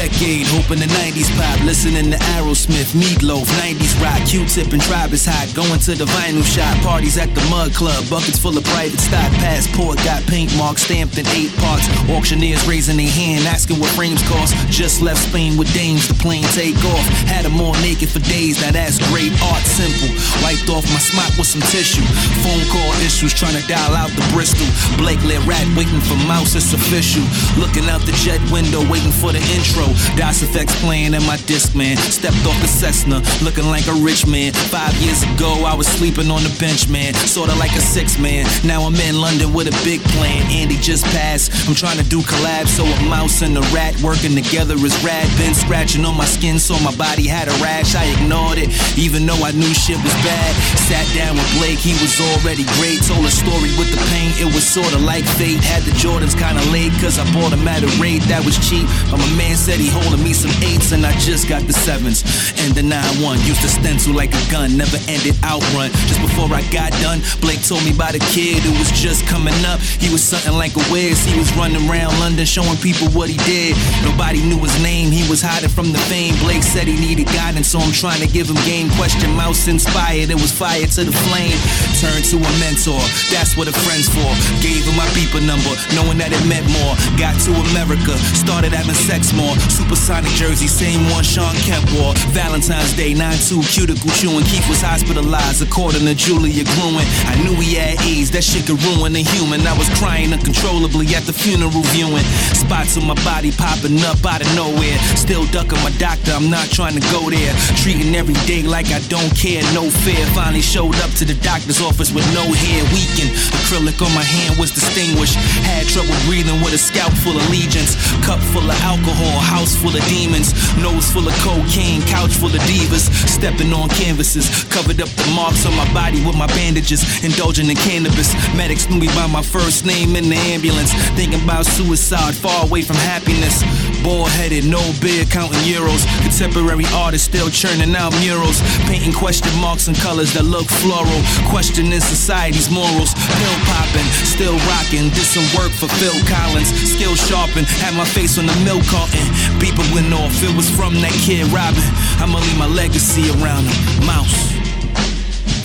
Decade, 0.02 0.50
hoping 0.50 0.82
the 0.82 0.90
90s 0.98 1.30
pop. 1.38 1.62
Listening 1.62 2.10
to 2.10 2.18
Aerosmith, 2.34 2.98
Meatloaf, 2.98 3.46
90s 3.62 3.94
rock. 4.02 4.18
Q-tip 4.26 4.74
and 4.74 4.82
tribe 4.82 5.14
is 5.14 5.30
hot. 5.30 5.46
Going 5.54 5.78
to 5.78 5.94
the 5.94 6.10
vinyl 6.10 6.42
shop. 6.42 6.74
Parties 6.82 7.22
at 7.22 7.30
the 7.38 7.44
Mudd 7.54 7.70
Club. 7.78 8.02
Buckets 8.10 8.42
full 8.42 8.58
of 8.58 8.66
private 8.74 8.98
stock. 8.98 9.30
Passport 9.38 10.02
got 10.02 10.26
paint 10.26 10.50
marks 10.58 10.90
stamped 10.90 11.22
in 11.22 11.28
eight 11.38 11.54
parts. 11.62 11.86
Auctioneers 12.10 12.66
raising 12.66 12.98
their 12.98 13.14
hand, 13.14 13.46
asking 13.46 13.78
what 13.78 13.94
frames 13.94 14.26
cost. 14.26 14.58
Just 14.74 15.06
left 15.06 15.22
Spain 15.22 15.54
with 15.54 15.70
dames. 15.70 16.10
The 16.10 16.18
plane 16.18 16.50
take 16.58 16.82
off. 16.90 17.06
Had 17.30 17.46
them 17.46 17.62
all 17.62 17.78
naked 17.86 18.10
for 18.10 18.26
days. 18.26 18.58
Now 18.58 18.74
that's 18.74 18.98
great 19.14 19.30
art, 19.54 19.62
simple. 19.70 20.10
Wiped 20.42 20.66
off 20.74 20.82
my 20.90 20.98
smock 20.98 21.30
with 21.38 21.46
some 21.46 21.62
tissue. 21.70 22.02
Phone 22.42 22.66
call 22.74 22.90
issues, 23.06 23.38
trying 23.38 23.54
to 23.54 23.62
dial 23.70 23.94
out 23.94 24.10
the 24.18 24.26
Bristol. 24.34 24.66
Blake 24.98 25.22
rat 25.46 25.70
waiting 25.78 26.02
for 26.02 26.18
mouse, 26.26 26.58
it's 26.58 26.74
official. 26.74 27.22
Looking 27.62 27.86
out 27.86 28.02
the 28.10 28.18
jet 28.18 28.42
window, 28.50 28.82
waiting 28.90 29.14
for 29.14 29.30
the 29.30 29.44
intro. 29.54 29.91
DOS 30.16 30.44
effects 30.44 30.76
playing 30.82 31.14
in 31.14 31.24
my 31.24 31.38
disc, 31.46 31.76
man. 31.76 31.98
Stepped 31.98 32.46
off 32.46 32.60
the 32.62 32.68
Cessna, 32.68 33.22
looking 33.44 33.66
like 33.66 33.88
a 33.88 33.94
rich 33.94 34.26
man. 34.28 34.54
Five 34.54 34.94
years 35.02 35.24
ago, 35.24 35.64
I 35.66 35.74
was 35.74 35.88
sleeping 35.88 36.32
on 36.32 36.44
the 36.44 36.54
bench, 36.60 36.90
man. 36.90 37.14
Sorta 37.14 37.56
like 37.56 37.72
a 37.74 37.82
six 37.82 38.18
man. 38.18 38.46
Now 38.64 38.84
I'm 38.84 38.96
in 38.96 39.20
London 39.20 39.54
with 39.54 39.68
a 39.68 39.76
big 39.84 40.02
plan. 40.16 40.44
Andy 40.52 40.78
just 40.78 41.06
passed. 41.12 41.52
I'm 41.68 41.76
trying 41.76 41.98
to 41.98 42.08
do 42.08 42.22
collabs, 42.22 42.70
so 42.70 42.86
a 42.86 43.10
mouse 43.10 43.42
and 43.42 43.58
a 43.58 43.62
rat 43.74 44.00
working 44.02 44.36
together 44.36 44.76
is 44.76 44.96
rad. 45.04 45.28
Been 45.38 45.54
scratching 45.54 46.06
on 46.06 46.16
my 46.16 46.26
skin, 46.26 46.60
so 46.60 46.78
my 46.80 46.96
body 46.96 47.28
had 47.28 47.48
a 47.48 47.56
rash. 47.64 47.96
I 47.96 48.06
ignored 48.16 48.58
it, 48.58 48.70
even 48.98 49.26
though 49.26 49.42
I 49.44 49.52
knew 49.52 49.74
shit 49.74 50.00
was 50.00 50.16
bad. 50.24 50.52
Sat 50.88 51.08
down 51.16 51.36
with 51.36 51.50
Blake, 51.60 51.80
he 51.80 51.94
was 52.00 52.16
already 52.32 52.64
great. 52.80 53.04
Told 53.04 53.26
a 53.26 53.32
story 53.32 53.74
with 53.76 53.92
the 53.92 54.02
pain, 54.14 54.32
it 54.40 54.48
was 54.54 54.64
sorta 54.64 54.98
like 54.98 55.26
fate. 55.36 55.60
Had 55.60 55.84
the 55.84 55.92
Jordans 55.92 56.38
kinda 56.38 56.64
late, 56.72 56.94
cause 57.02 57.20
I 57.20 57.26
bought 57.34 57.52
them 57.52 57.68
at 57.68 57.84
a 57.84 57.92
rate 58.00 58.24
that 58.32 58.46
was 58.46 58.56
cheap. 58.62 58.88
But 59.10 59.20
my 59.20 59.32
man 59.36 59.58
said 59.58 59.81
holding 59.88 60.24
me 60.24 60.34
some 60.34 60.52
eights, 60.64 60.92
and 60.92 61.06
I 61.06 61.14
just 61.18 61.48
got 61.48 61.64
the 61.64 61.74
sevens. 61.74 62.22
And 62.62 62.76
the 62.76 62.82
9-1, 62.82 63.42
used 63.48 63.62
to 63.62 63.70
stencil 63.70 64.14
like 64.14 64.34
a 64.34 64.44
gun, 64.52 64.78
never 64.78 64.98
ended 65.08 65.36
outrun. 65.44 65.90
Just 66.10 66.22
before 66.22 66.52
I 66.54 66.62
got 66.70 66.92
done, 67.02 67.22
Blake 67.40 67.64
told 67.64 67.84
me 67.86 67.92
about 67.92 68.16
a 68.16 68.24
kid 68.34 68.62
who 68.62 68.74
was 68.78 68.92
just 68.92 69.26
coming 69.26 69.56
up. 69.66 69.80
He 69.80 70.12
was 70.12 70.24
something 70.24 70.54
like 70.54 70.76
a 70.76 70.84
whiz, 70.92 71.24
he 71.24 71.38
was 71.38 71.50
running 71.56 71.82
around 71.90 72.14
London 72.20 72.46
showing 72.46 72.78
people 72.78 73.08
what 73.16 73.30
he 73.30 73.38
did. 73.48 73.78
Nobody 74.04 74.44
knew 74.44 74.60
his 74.60 74.76
name, 74.84 75.12
he 75.12 75.28
was 75.30 75.42
hiding 75.42 75.70
from 75.70 75.92
the 75.92 76.02
fame. 76.12 76.36
Blake 76.44 76.64
said 76.64 76.88
he 76.88 77.00
needed 77.00 77.28
guidance, 77.32 77.70
so 77.70 77.80
I'm 77.80 77.92
trying 77.92 78.22
to 78.22 78.28
give 78.28 78.50
him 78.50 78.60
game. 78.68 78.90
Question 79.00 79.32
mouse 79.36 79.68
inspired, 79.68 80.30
it 80.30 80.40
was 80.40 80.52
fire 80.52 80.86
to 80.86 81.02
the 81.04 81.16
flame. 81.32 81.58
Turned 82.04 82.26
to 82.34 82.38
a 82.38 82.52
mentor, 82.60 83.00
that's 83.32 83.56
what 83.56 83.68
a 83.68 83.76
friend's 83.88 84.10
for. 84.10 84.32
Gave 84.60 84.84
him 84.84 84.96
my 85.00 85.08
beeper 85.16 85.42
number, 85.42 85.72
knowing 85.96 86.18
that 86.20 86.36
it 86.36 86.44
meant 86.46 86.68
more. 86.70 86.94
Got 87.16 87.40
to 87.48 87.52
America, 87.72 88.18
started 88.36 88.74
having 88.74 88.96
sex 88.96 89.34
more. 89.34 89.56
Supersonic 89.72 90.32
jersey, 90.36 90.68
same 90.68 91.00
one 91.10 91.24
Shawn 91.24 91.56
Kemp 91.64 91.88
wore. 91.96 92.14
Valentine's 92.36 92.92
Day, 92.94 93.14
9-2, 93.14 93.64
cuticle 93.72 94.12
chewing. 94.20 94.44
Keith 94.44 94.68
was 94.68 94.82
hospitalized, 94.84 95.64
according 95.64 96.04
to 96.04 96.14
Julia 96.14 96.68
Gruen. 96.76 97.08
I 97.32 97.40
knew 97.40 97.56
he 97.56 97.80
had 97.80 97.96
AIDS, 98.04 98.32
that 98.32 98.44
shit 98.44 98.68
could 98.68 98.84
ruin 98.84 99.16
a 99.16 99.24
human. 99.24 99.64
I 99.64 99.72
was 99.78 99.88
crying 99.96 100.34
uncontrollably 100.34 101.08
at 101.16 101.24
the 101.24 101.32
funeral 101.32 101.84
viewing. 101.96 102.24
Spots 102.52 103.00
on 103.00 103.08
my 103.08 103.16
body 103.24 103.52
popping 103.56 103.96
up 104.04 104.20
out 104.28 104.44
of 104.44 104.52
nowhere. 104.60 105.00
Still 105.16 105.48
ducking 105.56 105.80
my 105.88 105.92
doctor, 105.96 106.36
I'm 106.36 106.52
not 106.52 106.68
trying 106.68 107.00
to 107.00 107.04
go 107.08 107.32
there. 107.32 107.56
Treating 107.80 108.12
every 108.16 108.36
day 108.44 108.64
like 108.68 108.92
I 108.92 109.00
don't 109.08 109.32
care, 109.40 109.64
no 109.72 109.88
fear. 109.88 110.20
Finally 110.36 110.62
showed 110.62 111.00
up 111.00 111.16
to 111.16 111.24
the 111.24 111.38
doctor's 111.40 111.80
office 111.80 112.12
with 112.12 112.28
no 112.36 112.44
hair, 112.44 112.84
weakened. 112.92 113.32
Acrylic 113.64 114.04
on 114.04 114.12
my 114.12 114.24
hand 114.28 114.60
was 114.60 114.76
distinguished. 114.76 115.40
Had 115.64 115.88
trouble 115.88 116.16
breathing 116.28 116.60
with 116.60 116.76
a 116.76 116.82
scalp 116.82 117.16
full 117.24 117.40
of 117.40 117.46
legions. 117.48 117.96
Cup 118.28 118.44
full 118.52 118.68
of 118.68 118.76
alcohol, 118.84 119.40
house 119.62 119.76
full 119.76 119.96
of 119.96 120.04
demons. 120.10 120.58
Nose 120.82 121.12
full 121.12 121.28
of 121.28 121.34
cocaine, 121.46 122.02
couch 122.10 122.34
full 122.34 122.50
of 122.50 122.62
divas. 122.66 123.06
Stepping 123.30 123.72
on 123.74 123.90
canvases, 123.90 124.50
covered 124.74 125.00
up 125.00 125.10
the 125.10 125.28
marks 125.36 125.66
on 125.68 125.76
my 125.76 125.86
body 125.94 126.18
with 126.26 126.36
my 126.36 126.48
bandages. 126.58 127.06
Indulging 127.24 127.70
in 127.70 127.78
cannabis. 127.78 128.34
Medics 128.58 128.90
knew 128.90 128.98
me 128.98 129.08
by 129.14 129.28
my 129.28 129.44
first 129.44 129.86
name 129.86 130.16
in 130.16 130.30
the 130.30 130.40
ambulance. 130.50 130.92
Thinking 131.14 131.44
about 131.44 131.66
suicide, 131.66 132.34
far 132.34 132.66
away 132.66 132.82
from 132.82 132.96
happiness. 132.96 133.62
Ball 134.02 134.26
headed, 134.26 134.66
no 134.66 134.82
beer, 135.00 135.26
counting 135.26 135.62
euros. 135.62 136.10
Contemporary 136.26 136.86
artists 136.94 137.28
still 137.28 137.50
churning 137.50 137.96
out 137.96 138.14
murals. 138.18 138.58
Painting 138.90 139.14
question 139.14 139.54
marks 139.62 139.88
and 139.88 139.98
colors 139.98 140.34
that 140.34 140.46
look 140.46 140.66
floral. 140.82 141.22
Questioning 141.54 142.02
society's 142.02 142.70
morals. 142.72 143.14
Pill 143.14 143.58
popping, 143.70 144.10
still 144.26 144.58
rocking. 144.74 145.14
Did 145.14 145.30
some 145.30 145.46
work 145.54 145.70
for 145.70 145.86
Phil 146.02 146.18
Collins. 146.26 146.74
Skill 146.94 147.14
sharpened, 147.14 147.68
had 147.86 147.94
my 147.94 148.06
face 148.06 148.40
on 148.42 148.50
the 148.50 148.58
milk 148.66 148.82
carton. 148.90 149.22
Beeper 149.62 149.94
went 149.94 150.12
off, 150.12 150.34
it 150.42 150.56
was 150.56 150.68
from 150.72 150.96
that 151.02 151.14
kid 151.24 151.46
Robin. 151.54 151.84
I'ma 152.18 152.40
leave 152.40 152.58
my 152.58 152.66
legacy 152.66 153.30
around 153.30 153.66
him. 153.66 154.08
Mouse. 154.08 154.52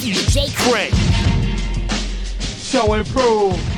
DJ 0.04 0.52
Crank. 0.54 0.92
Show 2.60 2.92
and 2.92 3.06
prove. 3.06 3.75